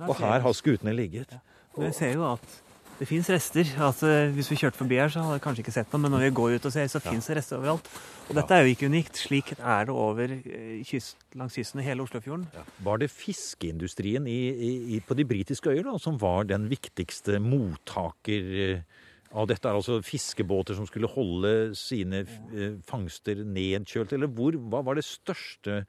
Og 0.00 0.16
her 0.18 0.40
har 0.40 0.56
skutene 0.56 0.94
ligget. 0.96 1.36
Og 1.76 1.84
vi 1.84 1.92
ser 1.94 2.14
jo 2.16 2.26
at 2.32 2.60
det 3.00 3.08
fins 3.08 3.30
rester. 3.32 3.64
At, 3.80 4.02
eh, 4.04 4.28
hvis 4.36 4.50
vi 4.52 4.58
kjørte 4.60 4.76
forbi 4.76 4.98
her, 5.00 5.08
så 5.08 5.22
hadde 5.24 5.38
vi 5.38 5.44
kanskje 5.46 5.62
ikke 5.64 5.72
sett 5.72 5.92
noe, 5.92 6.02
men 6.04 6.12
når 6.12 6.26
vi 6.26 6.32
går 6.36 6.56
ut 6.58 6.66
og 6.68 6.74
ser, 6.74 6.88
så 6.92 7.00
fins 7.00 7.30
det 7.30 7.38
rester 7.38 7.56
overalt. 7.56 7.86
Og 8.28 8.36
dette 8.36 8.54
er 8.54 8.66
jo 8.66 8.74
ikke 8.74 8.90
unikt. 8.92 9.16
Slik 9.16 9.52
er 9.56 9.88
det 9.88 9.94
over 9.94 10.34
eh, 10.36 10.82
kyst, 10.86 11.16
langs 11.40 11.56
kysten 11.56 11.80
i 11.80 11.86
hele 11.86 12.04
Oslofjorden. 12.04 12.44
Var 12.84 13.00
det 13.00 13.08
fiskeindustrien 13.14 14.28
i, 14.28 14.40
i, 14.52 14.72
i, 14.96 15.00
på 15.00 15.16
de 15.16 15.24
britiske 15.24 15.72
øyer 15.72 15.88
da, 15.88 15.96
som 16.02 16.18
var 16.20 16.44
den 16.50 16.68
viktigste 16.70 17.40
mottaker 17.40 18.82
av 19.30 19.48
dette? 19.50 19.68
Er 19.68 19.78
altså 19.78 20.00
fiskebåter 20.04 20.76
som 20.78 20.88
skulle 20.88 21.10
holde 21.10 21.72
sine 21.78 22.24
eh, 22.24 22.76
fangster 22.86 23.42
nedkjølt? 23.46 24.14
Eller 24.16 24.30
hvor, 24.34 24.56
hva 24.72 24.82
var 24.86 24.98
det 24.98 25.06
største 25.06 25.82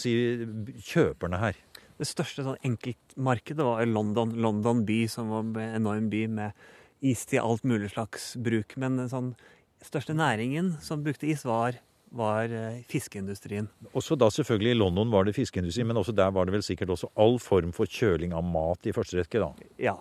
si, 0.00 0.14
kjøperne 0.90 1.40
her? 1.42 1.60
Det 2.00 2.08
største 2.08 2.46
sånn 2.46 2.60
enkeltmarkedet 2.64 3.64
var 3.66 3.84
London. 3.88 4.32
London 4.40 4.84
by, 4.88 5.02
som 5.12 5.32
var 5.32 5.44
en 5.60 5.82
enorm 5.82 6.08
by 6.12 6.24
med 6.32 6.68
is 7.04 7.26
til 7.28 7.42
alt 7.42 7.64
mulig 7.68 7.92
slags 7.92 8.34
bruk. 8.40 8.76
Men 8.80 8.96
den 9.00 9.10
sånn 9.12 9.34
største 9.84 10.16
næringen 10.16 10.74
som 10.84 11.04
brukte 11.04 11.28
is, 11.28 11.44
var, 11.48 11.76
var 12.16 12.52
eh, 12.52 12.80
fiskeindustrien. 12.88 13.68
Også 13.92 14.16
da 14.20 14.30
selvfølgelig 14.32 14.72
i 14.74 14.80
London 14.80 15.12
var 15.12 15.28
det 15.28 15.36
fiskeindustri, 15.36 15.84
men 15.88 16.00
også 16.00 16.16
der 16.16 16.32
var 16.36 16.48
det 16.48 16.56
vel 16.56 16.64
sikkert 16.64 16.94
også 16.96 17.12
all 17.20 17.36
form 17.42 17.74
for 17.76 17.88
kjøling 17.88 18.32
av 18.36 18.48
mat 18.48 18.88
i 18.88 18.96
første 18.96 19.20
rekke, 19.20 19.44
da. 19.44 19.70
Ja. 19.80 19.98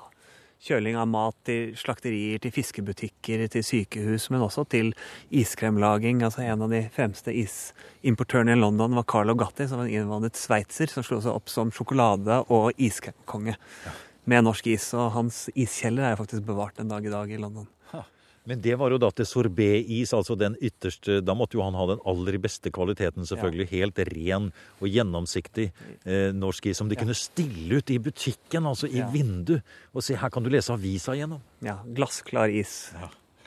Kjøling 0.64 0.98
av 1.00 1.08
mat 1.08 1.36
til 1.48 1.72
slakterier, 1.80 2.40
til 2.44 2.54
fiskebutikker, 2.54 3.46
til 3.52 3.64
sykehus, 3.66 4.28
men 4.34 4.44
også 4.44 4.66
til 4.70 4.92
iskremlaging. 5.32 6.22
Altså 6.26 6.44
En 6.44 6.66
av 6.66 6.74
de 6.74 6.84
fremste 6.96 7.34
isimportørene 7.34 8.58
i 8.58 8.60
London 8.60 8.98
var 8.98 9.08
Carlo 9.08 9.36
Gatti, 9.40 9.68
som 9.68 9.80
var 9.80 9.88
en 9.88 9.96
innvandret 10.04 10.40
sveitser 10.40 10.92
som 10.92 11.06
slo 11.06 11.22
seg 11.24 11.34
opp 11.34 11.50
som 11.50 11.72
sjokolade- 11.72 12.44
og 12.50 12.72
iskremkonge 12.78 13.56
med 14.30 14.46
norsk 14.46 14.68
is. 14.68 14.92
Og 14.94 15.14
hans 15.16 15.48
iskjeller 15.56 16.12
er 16.12 16.20
faktisk 16.20 16.46
bevart 16.48 16.80
en 16.80 16.92
dag 16.92 17.06
i 17.06 17.14
dag 17.14 17.32
i 17.32 17.40
London. 17.40 17.68
Men 18.48 18.62
det 18.64 18.76
var 18.80 18.94
jo 18.94 19.00
da 19.02 19.10
til 19.14 19.28
sorbetis, 19.28 20.14
altså 20.16 20.36
den 20.40 20.56
ytterste 20.64 21.20
Da 21.26 21.36
måtte 21.38 21.58
jo 21.58 21.64
han 21.66 21.78
ha 21.78 21.86
den 21.92 22.02
aller 22.08 22.38
beste 22.42 22.72
kvaliteten, 22.74 23.28
selvfølgelig. 23.28 23.68
Ja. 23.68 23.74
Helt 23.84 24.02
ren 24.10 24.50
og 24.80 24.88
gjennomsiktig 24.90 25.70
eh, 25.70 26.30
norsk 26.36 26.70
is 26.72 26.80
som 26.80 26.90
de 26.90 26.98
ja. 26.98 27.04
kunne 27.04 27.18
stille 27.18 27.82
ut 27.82 27.94
i 27.94 28.00
butikken, 28.02 28.70
altså 28.70 28.90
i 28.90 29.02
ja. 29.02 29.10
vindu. 29.14 29.58
Og 29.94 30.06
se, 30.06 30.18
her 30.20 30.34
kan 30.34 30.46
du 30.46 30.52
lese 30.54 30.74
avisa 30.74 31.18
gjennom. 31.18 31.44
Ja. 31.66 31.80
Glassklar 31.98 32.52
is. 32.54 32.92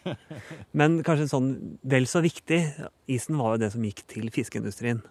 Men 0.79 1.01
kanskje 1.07 1.27
en 1.27 1.33
sånn 1.33 1.51
vel 1.87 2.09
så 2.11 2.23
viktig 2.25 2.59
Isen 3.13 3.39
var 3.39 3.55
jo 3.55 3.65
det 3.65 3.73
som 3.75 3.85
gikk 3.87 4.05
til 4.11 4.31
fiskeindustrien. 4.35 5.03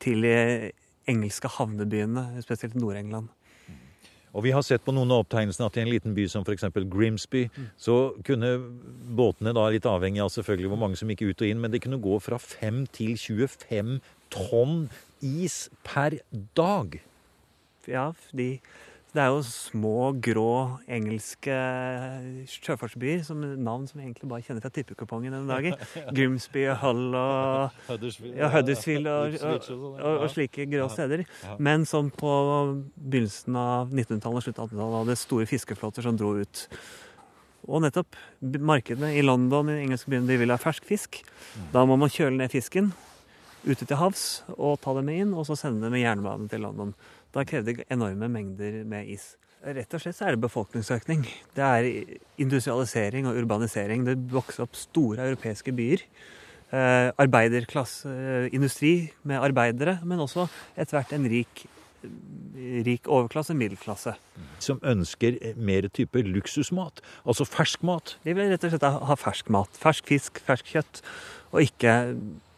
Til 0.00 0.24
de 0.24 0.36
engelske 1.10 1.50
havnebyene, 1.56 2.40
spesielt 2.44 2.76
Nord-England. 2.78 3.30
Og 4.30 4.44
vi 4.46 4.52
har 4.54 4.62
sett 4.62 4.84
på 4.86 4.94
noen 4.94 5.10
av 5.10 5.24
opptegnelsene 5.24 5.66
at 5.66 5.78
i 5.78 5.82
en 5.82 5.90
liten 5.90 6.14
by 6.14 6.26
som 6.30 6.44
f.eks. 6.46 6.68
Grimsby, 6.92 7.48
så 7.80 7.96
kunne 8.26 8.52
båtene, 9.18 9.54
da 9.56 9.66
litt 9.72 9.88
avhengig 9.88 10.22
av 10.22 10.30
selvfølgelig 10.34 10.70
hvor 10.70 10.82
mange 10.84 11.00
som 11.00 11.10
gikk 11.10 11.24
ut 11.26 11.42
og 11.42 11.50
inn, 11.50 11.62
men 11.62 11.74
det 11.74 11.82
kunne 11.84 12.00
gå 12.02 12.18
fra 12.22 12.38
5 12.38 12.84
til 12.94 13.16
25 13.18 13.98
tonn 14.30 14.84
is 15.20 15.64
per 15.86 16.20
dag. 16.56 17.00
Ja, 17.90 18.12
de 18.36 18.52
det 19.14 19.22
er 19.22 19.32
jo 19.32 19.40
små, 19.42 20.12
grå 20.22 20.52
engelske 20.90 21.54
sjøfartsbyer 22.50 23.24
som 23.26 23.42
navn 23.42 23.88
som 23.88 23.98
vi 23.98 24.06
egentlig 24.06 24.28
bare 24.30 24.44
kjenner 24.46 24.62
fra 24.62 24.70
tippekupongen 24.74 25.34
denne 25.34 25.50
dagen. 25.50 25.76
Grimsby 26.16 26.66
og 26.70 26.78
Hull 26.84 27.18
og 27.18 27.74
Huddersfield, 27.90 28.38
ja, 28.38 28.52
Huddersfield 28.54 29.10
og, 29.10 29.36
og, 29.40 29.68
og, 29.74 30.08
og, 30.12 30.26
slike 30.30 30.68
grå 30.70 30.86
steder. 30.94 31.24
Men 31.58 31.88
som 31.90 32.12
på 32.14 32.32
begynnelsen 32.94 33.58
av 33.58 33.90
1900-tallet 33.90 34.42
og 34.42 34.46
slutten 34.46 34.62
av 34.62 34.70
1800-tallet 34.70 34.98
hadde 35.02 35.20
store 35.24 35.50
fiskeflåter 35.50 36.06
som 36.06 36.18
dro 36.20 36.36
ut. 36.38 36.64
Og 37.68 37.82
nettopp 37.84 38.16
markedene 38.40 39.12
i 39.18 39.26
London 39.26 39.68
i 39.72 39.80
engelske 39.82 40.12
byen 40.12 40.30
de 40.30 40.38
vil 40.40 40.54
ha 40.54 40.58
fersk 40.60 40.86
fisk. 40.88 41.22
Mm. 41.26 41.70
Da 41.74 41.84
må 41.88 41.98
man 42.00 42.12
kjøle 42.12 42.38
ned 42.38 42.54
fisken 42.54 42.94
ute 43.60 43.84
til 43.84 43.98
havs 44.00 44.42
og 44.56 44.78
ta 44.80 44.94
dem 44.96 45.08
med 45.10 45.24
inn, 45.24 45.32
og 45.36 45.44
så 45.48 45.56
sende 45.58 45.84
dem 45.84 45.92
med 45.92 46.00
jernbane 46.04 46.48
til 46.48 46.62
London. 46.64 46.94
Da 47.34 47.44
krevde 47.46 47.76
det 47.76 47.86
enorme 47.92 48.28
mengder 48.32 48.82
med 48.88 49.08
is. 49.12 49.34
Rett 49.60 49.92
og 49.92 50.00
slett 50.00 50.16
så 50.16 50.26
er 50.26 50.36
det 50.36 50.42
befolkningsøkning. 50.42 51.26
Det 51.56 51.64
er 51.64 51.88
industrialisering 52.40 53.28
og 53.28 53.36
urbanisering. 53.42 54.06
Det 54.08 54.16
vokser 54.32 54.64
opp 54.64 54.78
store 54.78 55.28
europeiske 55.28 55.74
byer. 55.76 56.06
Eh, 56.70 57.10
arbeiderklasseindustri 57.18 58.92
eh, 59.02 59.14
med 59.26 59.42
arbeidere, 59.42 59.98
men 60.06 60.22
også 60.22 60.46
etter 60.78 60.96
hvert 60.96 61.12
en 61.16 61.26
rik, 61.28 61.64
rik 62.86 63.10
overklasse, 63.10 63.56
middelklasse. 63.58 64.14
Som 64.62 64.78
ønsker 64.86 65.36
mer 65.58 65.90
type 65.92 66.22
luksusmat, 66.24 67.02
altså 67.26 67.44
fersk 67.44 67.82
mat? 67.84 68.14
De 68.24 68.36
vil 68.38 68.54
rett 68.54 68.64
og 68.64 68.72
slett 68.72 68.86
ha 68.86 69.18
fersk 69.18 69.50
mat. 69.52 69.82
Fersk 69.82 70.08
fisk, 70.14 70.40
fersk 70.46 70.70
kjøtt, 70.72 71.02
og 71.50 71.66
ikke 71.66 71.98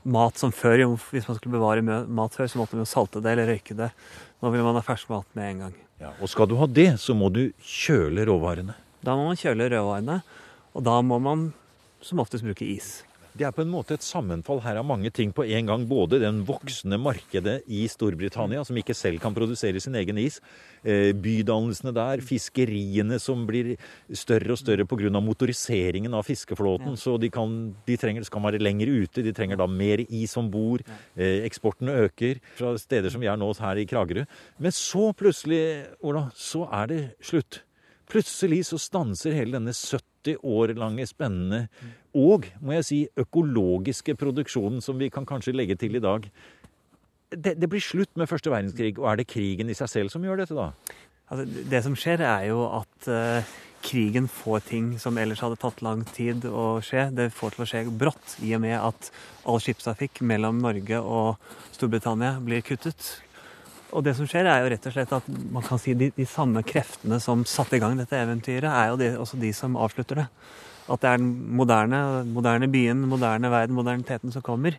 mat 0.02 0.38
som 0.40 0.52
før. 0.54 0.82
Hvis 1.12 1.28
man 1.28 1.38
skulle 1.38 1.56
bevare 1.56 1.82
mat 1.82 2.36
før, 2.36 2.50
så 2.50 2.60
måtte 2.60 2.76
man 2.76 2.84
jo 2.86 2.90
salte 2.90 3.22
det 3.22 3.34
eller 3.34 3.52
røyke 3.54 3.76
det. 3.78 3.92
Nå 4.42 4.50
vil 4.54 4.66
man 4.66 4.78
ha 4.78 4.84
fersk 4.84 5.10
mat 5.12 5.28
med 5.38 5.50
en 5.50 5.64
gang. 5.66 5.78
Ja, 6.02 6.10
og 6.18 6.30
skal 6.30 6.48
du 6.50 6.56
ha 6.58 6.66
det, 6.66 6.96
så 6.98 7.14
må 7.14 7.28
du 7.30 7.44
kjøle 7.62 8.26
råvarene. 8.26 8.74
Da 9.02 9.14
må 9.18 9.28
man 9.28 9.38
kjøle 9.38 9.68
råvarene, 9.70 10.20
og 10.74 10.84
da 10.86 10.98
må 11.06 11.18
man 11.22 11.50
som 12.02 12.22
oftest 12.22 12.42
bruke 12.46 12.66
is. 12.66 13.02
Det 13.32 13.46
er 13.48 13.52
på 13.56 13.62
en 13.64 13.70
måte 13.72 13.96
et 13.96 14.04
sammenfall 14.04 14.58
her 14.60 14.76
av 14.76 14.84
mange 14.84 15.08
ting 15.14 15.30
på 15.32 15.46
en 15.56 15.68
gang. 15.70 15.86
Både 15.88 16.18
den 16.20 16.42
voksende 16.44 16.98
markedet 17.00 17.62
i 17.64 17.86
Storbritannia, 17.88 18.60
som 18.68 18.76
ikke 18.76 18.96
selv 18.96 19.22
kan 19.22 19.32
produsere 19.32 19.80
sin 19.80 19.96
egen 19.96 20.20
is. 20.20 20.36
Eh, 20.84 21.14
bydannelsene 21.16 21.94
der. 21.96 22.20
Fiskeriene 22.20 23.16
som 23.22 23.46
blir 23.48 23.72
større 24.12 24.52
og 24.52 24.60
større 24.60 24.84
pga. 24.84 25.08
motoriseringen 25.24 26.12
av 26.12 26.28
fiskeflåten. 26.28 26.98
Så 27.00 27.16
de, 27.18 27.30
kan, 27.32 27.74
de 27.86 27.96
trenger, 27.96 28.28
skal 28.28 28.44
være 28.44 28.60
lenger 28.60 28.92
ute. 28.92 29.24
De 29.24 29.32
trenger 29.32 29.56
da 29.56 29.66
mer 29.66 30.04
is 30.10 30.36
om 30.36 30.50
bord. 30.50 30.84
Eh, 31.16 31.40
eksporten 31.48 31.88
øker 31.88 32.38
fra 32.58 32.76
steder 32.76 33.08
som 33.08 33.20
vi 33.20 33.32
er 33.32 33.40
nå 33.40 33.48
her 33.56 33.80
i 33.80 33.88
Kragerø. 33.88 34.26
Men 34.58 34.72
så 34.76 35.12
plutselig, 35.16 35.86
Ola, 36.04 36.28
så 36.36 36.68
er 36.68 36.86
det 36.86 37.02
slutt. 37.24 37.62
Plutselig 38.12 38.66
så 38.68 38.76
stanser 38.76 39.32
hele 39.32 39.56
denne 39.56 39.72
70 39.72 40.11
år 40.42 40.74
lange 40.78 41.06
spennende 41.08 41.66
og, 42.14 42.46
må 42.60 42.76
jeg 42.76 42.86
si, 42.88 42.98
økologiske 43.18 44.14
produksjonen 44.20 44.82
som 44.84 44.98
vi 45.00 45.10
kan 45.12 45.26
kanskje 45.28 45.54
legge 45.56 45.78
til 45.80 45.96
i 45.96 46.02
dag. 46.02 46.28
Det, 47.32 47.56
det 47.56 47.68
blir 47.70 47.80
slutt 47.80 48.12
med 48.20 48.28
første 48.28 48.52
verdenskrig, 48.52 48.98
og 49.00 49.08
er 49.10 49.22
det 49.22 49.30
krigen 49.32 49.72
i 49.72 49.76
seg 49.76 49.88
selv 49.88 50.12
som 50.12 50.24
gjør 50.24 50.42
dette, 50.42 50.56
da? 50.56 50.98
Altså, 51.32 51.46
det 51.72 51.80
som 51.86 51.94
skjer, 51.96 52.20
er 52.28 52.50
jo 52.50 52.66
at 52.68 53.08
uh, 53.08 53.52
krigen 53.82 54.28
får 54.28 54.66
ting 54.68 54.92
som 55.00 55.16
ellers 55.18 55.40
hadde 55.40 55.56
tatt 55.62 55.80
lang 55.84 56.04
tid 56.12 56.44
å 56.44 56.76
skje. 56.84 57.06
Det 57.16 57.30
får 57.32 57.54
til 57.54 57.64
å 57.64 57.68
skje 57.70 57.82
brått, 57.88 58.36
i 58.44 58.52
og 58.56 58.62
med 58.66 58.76
at 58.76 59.08
all 59.48 59.62
skipstrafikk 59.62 60.20
mellom 60.28 60.60
Norge 60.62 61.00
og 61.00 61.40
Storbritannia 61.72 62.36
blir 62.44 62.60
kuttet. 62.66 63.14
Og 63.92 64.04
det 64.06 64.14
som 64.16 64.28
skjer, 64.28 64.48
er 64.48 64.62
jo 64.64 64.72
rett 64.72 64.86
og 64.88 64.94
slett 64.94 65.12
at 65.12 65.26
man 65.52 65.64
kan 65.66 65.80
si 65.80 65.92
de, 65.98 66.08
de 66.16 66.26
samme 66.28 66.62
kreftene 66.64 67.18
som 67.20 67.44
satte 67.48 67.76
i 67.76 67.82
gang 67.82 67.98
dette 67.98 68.16
eventyret, 68.16 68.68
er 68.70 68.92
jo 68.92 69.00
de, 69.00 69.10
også 69.20 69.40
de 69.40 69.52
som 69.56 69.76
avslutter 69.76 70.22
det. 70.22 70.28
At 70.90 71.02
det 71.02 71.10
er 71.10 71.20
den 71.20 71.32
moderne, 71.58 72.00
moderne 72.32 72.68
byen, 72.72 73.04
moderne 73.08 73.50
verden, 73.52 73.76
moderniteten 73.76 74.32
som 74.34 74.44
kommer 74.44 74.78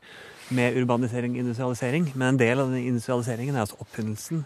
med 0.53 0.75
urbanisering 0.81 1.37
industrialisering. 1.39 2.09
Men 2.15 2.33
en 2.33 2.41
del 2.41 2.59
av 2.59 2.73
den 2.73 2.89
industrialiseringen 2.89 3.55
er 3.55 3.63
altså 3.67 3.79
oppfinnelsen 3.85 4.43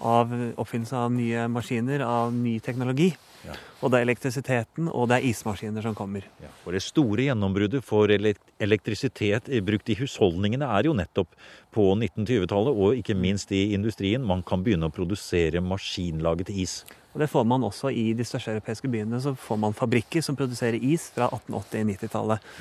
av, 0.00 0.32
oppfinnelsen 0.56 0.98
av 0.98 1.12
nye 1.14 1.46
maskiner, 1.52 2.04
av 2.04 2.34
ny 2.34 2.58
teknologi. 2.64 3.12
Ja. 3.46 3.56
Og 3.80 3.92
det 3.92 4.00
er 4.00 4.06
elektrisiteten, 4.08 4.90
og 4.90 5.08
det 5.10 5.18
er 5.18 5.28
ismaskiner 5.30 5.84
som 5.84 5.94
kommer. 5.96 6.26
Ja, 6.42 6.50
for 6.64 6.76
det 6.76 6.82
store 6.84 7.28
gjennombruddet 7.28 7.84
for 7.86 8.10
elektrisitet 8.10 9.50
brukt 9.66 9.92
i 9.92 9.98
husholdningene 10.00 10.68
er 10.78 10.88
jo 10.88 10.94
nettopp 10.96 11.32
på 11.76 11.88
1920-tallet, 11.94 12.76
og 12.76 13.00
ikke 13.00 13.16
minst 13.18 13.52
i 13.54 13.68
industrien. 13.76 14.24
Man 14.26 14.44
kan 14.46 14.64
begynne 14.66 14.90
å 14.90 14.94
produsere 14.94 15.62
maskinlaget 15.64 16.50
is. 16.52 16.80
Og 17.14 17.22
Det 17.22 17.30
får 17.32 17.46
man 17.48 17.64
også 17.64 17.88
i 17.96 18.10
de 18.12 18.24
største 18.28 18.52
europeiske 18.52 18.90
byene. 18.92 19.20
Så 19.22 19.32
får 19.40 19.56
man 19.60 19.76
fabrikker 19.76 20.20
som 20.20 20.36
produserer 20.36 20.76
is 20.76 21.08
fra 21.14 21.30
1880-90-tallet. 21.32 22.52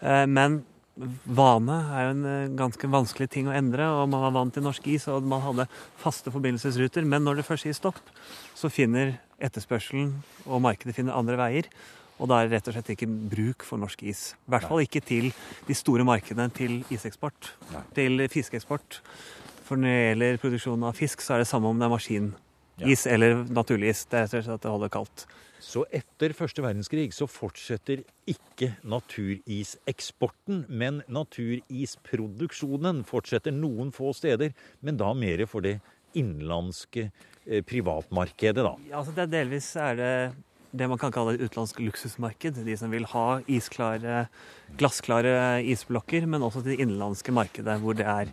Eh, 0.00 0.24
men 0.26 0.62
vane 1.24 1.76
er 1.94 2.06
jo 2.06 2.14
en 2.14 2.24
eh, 2.28 2.56
ganske 2.58 2.90
vanskelig 2.90 3.28
ting 3.32 3.48
å 3.50 3.54
endre, 3.54 3.86
og 3.86 4.08
man 4.10 4.24
var 4.26 4.34
vant 4.34 4.54
til 4.54 4.64
norsk 4.66 4.88
is, 4.90 5.06
og 5.10 5.26
man 5.28 5.44
hadde 5.44 5.68
faste 6.00 6.32
forbindelsesruter. 6.34 7.06
Men 7.06 7.24
når 7.26 7.40
det 7.40 7.46
først 7.46 7.66
sier 7.66 7.76
stopp, 7.76 8.00
så 8.58 8.70
finner 8.72 9.16
etterspørselen 9.38 10.16
og 10.46 10.64
markedet 10.64 10.96
finner 10.96 11.18
andre 11.18 11.38
veier. 11.38 11.70
Og 12.18 12.26
da 12.30 12.40
er 12.40 12.48
det 12.48 12.56
rett 12.56 12.70
og 12.70 12.74
slett 12.74 12.92
ikke 12.96 13.06
bruk 13.06 13.64
for 13.66 13.78
norsk 13.78 14.02
is. 14.10 14.32
I 14.48 14.54
hvert 14.54 14.66
fall 14.66 14.82
ikke 14.82 15.02
til 15.06 15.30
de 15.68 15.76
store 15.78 16.06
markedene 16.06 16.48
til 16.54 16.80
iseksport. 16.90 17.52
Til 17.94 18.24
fiskeeksport. 18.32 18.98
For 19.68 19.78
når 19.78 19.92
det 19.92 20.00
gjelder 20.08 20.40
produksjon 20.42 20.86
av 20.88 20.98
fisk, 20.98 21.22
så 21.22 21.36
er 21.36 21.44
det 21.44 21.50
samme 21.50 21.70
om 21.70 21.78
det 21.78 21.86
er 21.86 21.92
maskinis 21.92 22.34
ja. 22.82 23.12
eller 23.14 23.44
naturlig 23.54 23.92
is. 23.94 24.02
Det 24.10 24.18
er 24.18 24.26
rett 24.26 24.34
og 24.40 24.48
slett 24.48 24.58
at 24.58 24.66
det 24.66 24.74
holder 24.74 24.92
kaldt. 24.98 25.28
Så 25.58 25.84
etter 25.94 26.32
første 26.36 26.62
verdenskrig 26.62 27.10
så 27.14 27.26
fortsetter 27.30 28.04
ikke 28.30 28.72
naturiseksporten, 28.86 30.64
men 30.70 31.02
naturisproduksjonen 31.10 33.02
fortsetter 33.08 33.54
noen 33.54 33.90
få 33.94 34.12
steder, 34.16 34.54
men 34.80 35.00
da 35.00 35.12
mer 35.18 35.44
for 35.50 35.66
det 35.66 35.78
innenlandske 36.18 37.08
eh, 37.08 37.62
privatmarkedet, 37.66 38.64
da. 38.64 38.76
Ja, 38.88 39.00
altså 39.00 39.14
det 39.16 39.26
er 39.26 39.34
delvis 39.40 39.74
er 39.76 39.98
det 39.98 40.12
det 40.68 40.88
man 40.88 41.00
kan 41.00 41.12
kalle 41.14 41.32
et 41.34 41.42
utenlandsk 41.46 41.80
luksusmarked. 41.80 42.60
De 42.66 42.76
som 42.76 42.92
vil 42.92 43.06
ha 43.14 43.40
isklare, 43.48 44.26
glassklare 44.80 45.62
isblokker, 45.64 46.26
men 46.28 46.44
også 46.44 46.60
til 46.60 46.74
det 46.74 46.82
innenlandske 46.84 47.32
markedet, 47.32 47.78
hvor 47.80 47.96
det 47.96 48.04
er 48.04 48.32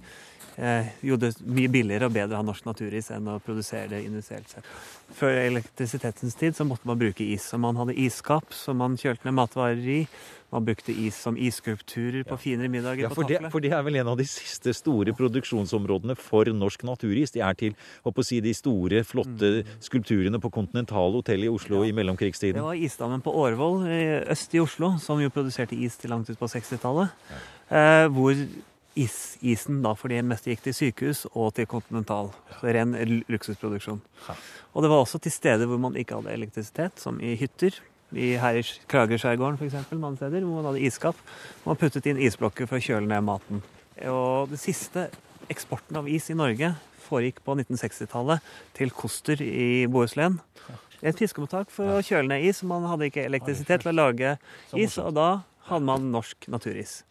jo 1.03 1.17
det 1.19 1.33
er 1.33 1.49
mye 1.57 1.71
billigere 1.71 2.07
og 2.07 2.15
bedre 2.15 2.37
å 2.37 2.39
ha 2.39 2.45
norsk 2.47 2.67
naturis 2.67 3.11
enn 3.11 3.27
å 3.27 3.39
produsere 3.43 3.89
det 3.91 4.05
industrielt 4.07 4.47
sett. 4.51 4.67
Før 5.15 5.35
elektrisitetens 5.41 6.37
tid 6.39 6.55
så 6.55 6.65
måtte 6.67 6.87
man 6.87 6.99
bruke 6.99 7.25
is. 7.25 7.49
Så 7.51 7.59
man 7.61 7.77
hadde 7.79 7.97
isskap 7.99 8.55
som 8.55 8.79
man 8.79 8.95
kjølte 8.99 9.27
ned 9.27 9.35
matvarer 9.35 9.91
i. 9.97 10.01
Man 10.53 10.63
brukte 10.63 10.93
is 10.93 11.17
som 11.19 11.35
isskulpturer 11.35 12.23
på 12.23 12.35
ja. 12.37 12.39
finere 12.39 12.69
middager 12.71 13.07
ja, 13.07 13.09
for 13.11 13.25
på 13.25 13.31
det, 13.31 13.39
for 13.51 13.63
det 13.63 13.73
er 13.75 13.81
vel 13.83 13.97
en 13.99 14.11
av 14.13 14.19
de 14.19 14.27
siste 14.29 14.71
store 14.77 15.11
produksjonsområdene 15.17 16.15
for 16.15 16.47
norsk 16.55 16.85
naturis. 16.87 17.33
De 17.35 17.41
er 17.43 17.57
til 17.59 17.73
å 18.05 18.13
si, 18.23 18.39
de 18.45 18.53
store, 18.55 19.01
flotte 19.07 19.49
mm. 19.57 19.73
skulpturene 19.83 20.39
på 20.39 20.53
Continental 20.55 21.17
hotell 21.17 21.43
i 21.43 21.51
Oslo 21.51 21.81
ja. 21.83 21.89
i 21.89 21.97
mellomkrigstiden. 21.97 22.61
Det 22.61 22.69
var 22.69 22.85
isdammen 22.87 23.25
på 23.25 23.33
Årvoll 23.41 23.83
øst 24.31 24.55
i 24.55 24.63
Oslo 24.63 24.93
som 25.03 25.19
jo 25.19 25.33
produserte 25.33 25.75
is 25.75 25.99
til 25.99 26.13
langt 26.15 26.31
ut 26.31 26.39
på 26.39 26.49
60-tallet. 26.55 27.11
Eh, 27.65 28.05
hvor 28.13 28.37
is, 28.95 29.35
isen 29.43 29.81
da, 29.83 29.91
fordi 29.97 30.19
det 30.19 30.27
meste 30.29 30.51
gikk 30.51 30.63
til 30.65 30.75
sykehus 30.77 31.25
og 31.33 31.51
til 31.57 31.67
kontinental. 31.69 32.31
Så 32.59 32.71
ren 32.75 32.95
luksusproduksjon. 33.31 33.99
Og 34.73 34.83
det 34.83 34.91
var 34.91 35.03
også 35.03 35.19
til 35.23 35.33
steder 35.35 35.69
hvor 35.69 35.81
man 35.81 35.97
ikke 35.99 36.17
hadde 36.19 36.33
elektrisitet, 36.35 36.99
som 37.01 37.19
i 37.19 37.35
hytter. 37.39 37.77
I 38.15 38.35
her 38.39 38.59
i 38.59 38.63
Kragerskjærgården 38.87 39.57
f.eks. 39.59 39.91
mange 39.99 40.19
steder, 40.21 40.45
hvor 40.45 40.61
man 40.61 40.69
hadde 40.69 40.83
isskap. 40.87 41.19
Man 41.65 41.79
puttet 41.79 42.07
inn 42.07 42.21
isblokker 42.21 42.69
for 42.69 42.79
å 42.79 42.85
kjøle 42.85 43.09
ned 43.09 43.25
maten. 43.27 43.63
Og 44.07 44.51
det 44.51 44.59
siste 44.61 45.09
eksporten 45.51 45.97
av 45.99 46.07
is 46.09 46.29
i 46.31 46.37
Norge 46.37 46.71
foregikk 47.05 47.41
på 47.45 47.57
1960-tallet 47.59 48.53
til 48.77 48.93
Koster 48.95 49.41
i 49.43 49.85
Bohuslän. 49.91 50.39
Et 51.05 51.17
fiskemottak 51.17 51.73
for 51.73 51.97
å 51.97 52.03
kjøle 52.05 52.31
ned 52.31 52.45
is. 52.47 52.63
Man 52.65 52.87
hadde 52.89 53.09
ikke 53.09 53.25
elektrisitet 53.27 53.83
til 53.83 53.91
å 53.91 53.97
lage 53.97 54.37
is, 54.73 54.95
og 55.01 55.13
da 55.17 55.29
hadde 55.67 55.85
man 55.85 56.07
norsk 56.13 56.47
naturis. 56.53 57.01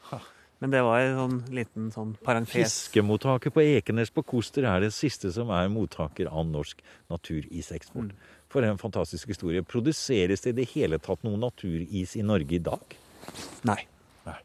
Men 0.65 0.73
det 0.73 0.81
var 0.81 1.03
en 1.05 1.19
sånn 1.19 1.41
liten 1.53 1.89
sånn 1.93 2.13
parentes. 2.25 2.55
Fiskemottaket 2.57 3.53
på 3.53 3.61
Ekenes 3.61 4.09
på 4.09 4.23
Koster 4.25 4.65
er 4.65 4.81
det 4.81 4.95
siste 4.97 5.29
som 5.35 5.51
er 5.53 5.67
mottaker 5.69 6.31
av 6.33 6.47
norsk 6.49 6.81
naturiseksport. 7.13 8.15
For 8.49 8.65
en 8.65 8.81
fantastisk 8.81 9.35
historie. 9.35 9.61
Produseres 9.61 10.41
det 10.47 10.55
i 10.55 10.57
det 10.63 10.67
hele 10.73 10.97
tatt 11.05 11.21
noe 11.27 11.37
naturis 11.37 12.17
i 12.17 12.25
Norge 12.25 12.57
i 12.57 12.63
dag? 12.65 12.97
Nei, 13.69 13.77
Nei. 14.25 14.39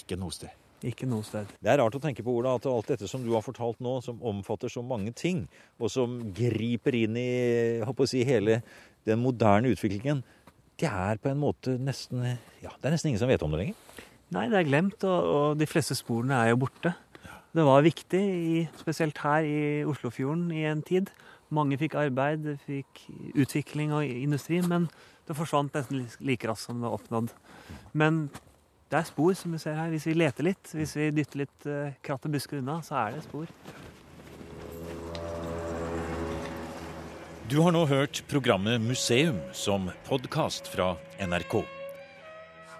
Ikke 0.00 0.16
noe 0.16 0.32
sted. 0.32 0.56
ikke 0.80 1.10
noe 1.10 1.28
sted. 1.28 1.52
Det 1.60 1.74
er 1.74 1.82
rart 1.82 2.00
å 2.00 2.00
tenke 2.00 2.24
på 2.24 2.32
Ola, 2.40 2.56
at 2.56 2.72
alt 2.72 2.96
dette 2.96 3.04
som 3.10 3.20
du 3.20 3.34
har 3.36 3.44
fortalt 3.44 3.84
nå, 3.84 3.98
som 4.08 4.24
omfatter 4.24 4.72
så 4.72 4.80
mange 4.80 5.12
ting, 5.12 5.44
og 5.76 5.92
som 5.92 6.18
griper 6.32 6.96
inn 6.96 7.20
i 7.20 7.28
si, 8.08 8.24
hele 8.24 8.62
den 9.04 9.20
moderne 9.20 9.76
utviklingen, 9.76 10.24
det 10.80 10.88
er 10.88 11.20
på 11.20 11.28
en 11.28 11.44
måte 11.44 11.76
nesten 11.76 12.24
ja, 12.24 12.72
Det 12.72 12.88
er 12.88 12.96
nesten 12.96 13.12
ingen 13.12 13.20
som 13.20 13.28
vet 13.28 13.44
om 13.44 13.52
det 13.52 13.66
lenger. 13.66 14.06
Nei, 14.34 14.48
det 14.50 14.58
er 14.58 14.66
glemt, 14.66 15.04
og, 15.06 15.28
og 15.30 15.58
de 15.60 15.68
fleste 15.70 15.94
sporene 15.94 16.38
er 16.42 16.50
jo 16.50 16.62
borte. 16.64 16.92
Det 17.56 17.64
var 17.64 17.84
viktig, 17.86 18.20
i, 18.20 18.64
spesielt 18.80 19.18
her 19.22 19.46
i 19.46 19.60
Oslofjorden 19.86 20.48
i 20.52 20.64
en 20.66 20.82
tid. 20.84 21.12
Mange 21.54 21.78
fikk 21.78 21.94
arbeid, 22.00 22.48
fikk 22.66 23.04
utvikling 23.38 23.94
og 23.94 24.02
industri, 24.04 24.58
men 24.66 24.88
det 25.28 25.36
forsvant 25.38 25.74
nesten 25.78 26.04
like 26.26 26.50
raskt 26.50 26.66
som 26.66 26.80
det 26.80 26.88
var 26.88 26.98
oppnådd. 26.98 27.30
Men 27.94 28.26
det 28.90 28.98
er 28.98 29.06
spor, 29.08 29.32
som 29.38 29.54
du 29.54 29.60
ser 29.62 29.78
her. 29.78 29.92
Hvis 29.94 30.08
vi 30.10 30.18
leter 30.18 30.50
litt, 30.50 30.74
hvis 30.74 30.96
vi 30.98 31.08
dytter 31.14 31.44
litt 31.44 31.70
uh, 31.70 31.94
kratt 32.02 32.26
og 32.26 32.34
busker 32.34 32.58
unna, 32.60 32.80
så 32.86 32.98
er 33.04 33.16
det 33.16 33.24
spor. 33.26 33.46
Du 37.46 37.60
har 37.62 37.70
nå 37.70 37.86
hørt 37.86 38.24
programmet 38.26 38.82
Museum 38.82 39.38
som 39.54 39.86
podkast 40.10 40.66
fra 40.74 40.96
NRK. 41.22 41.75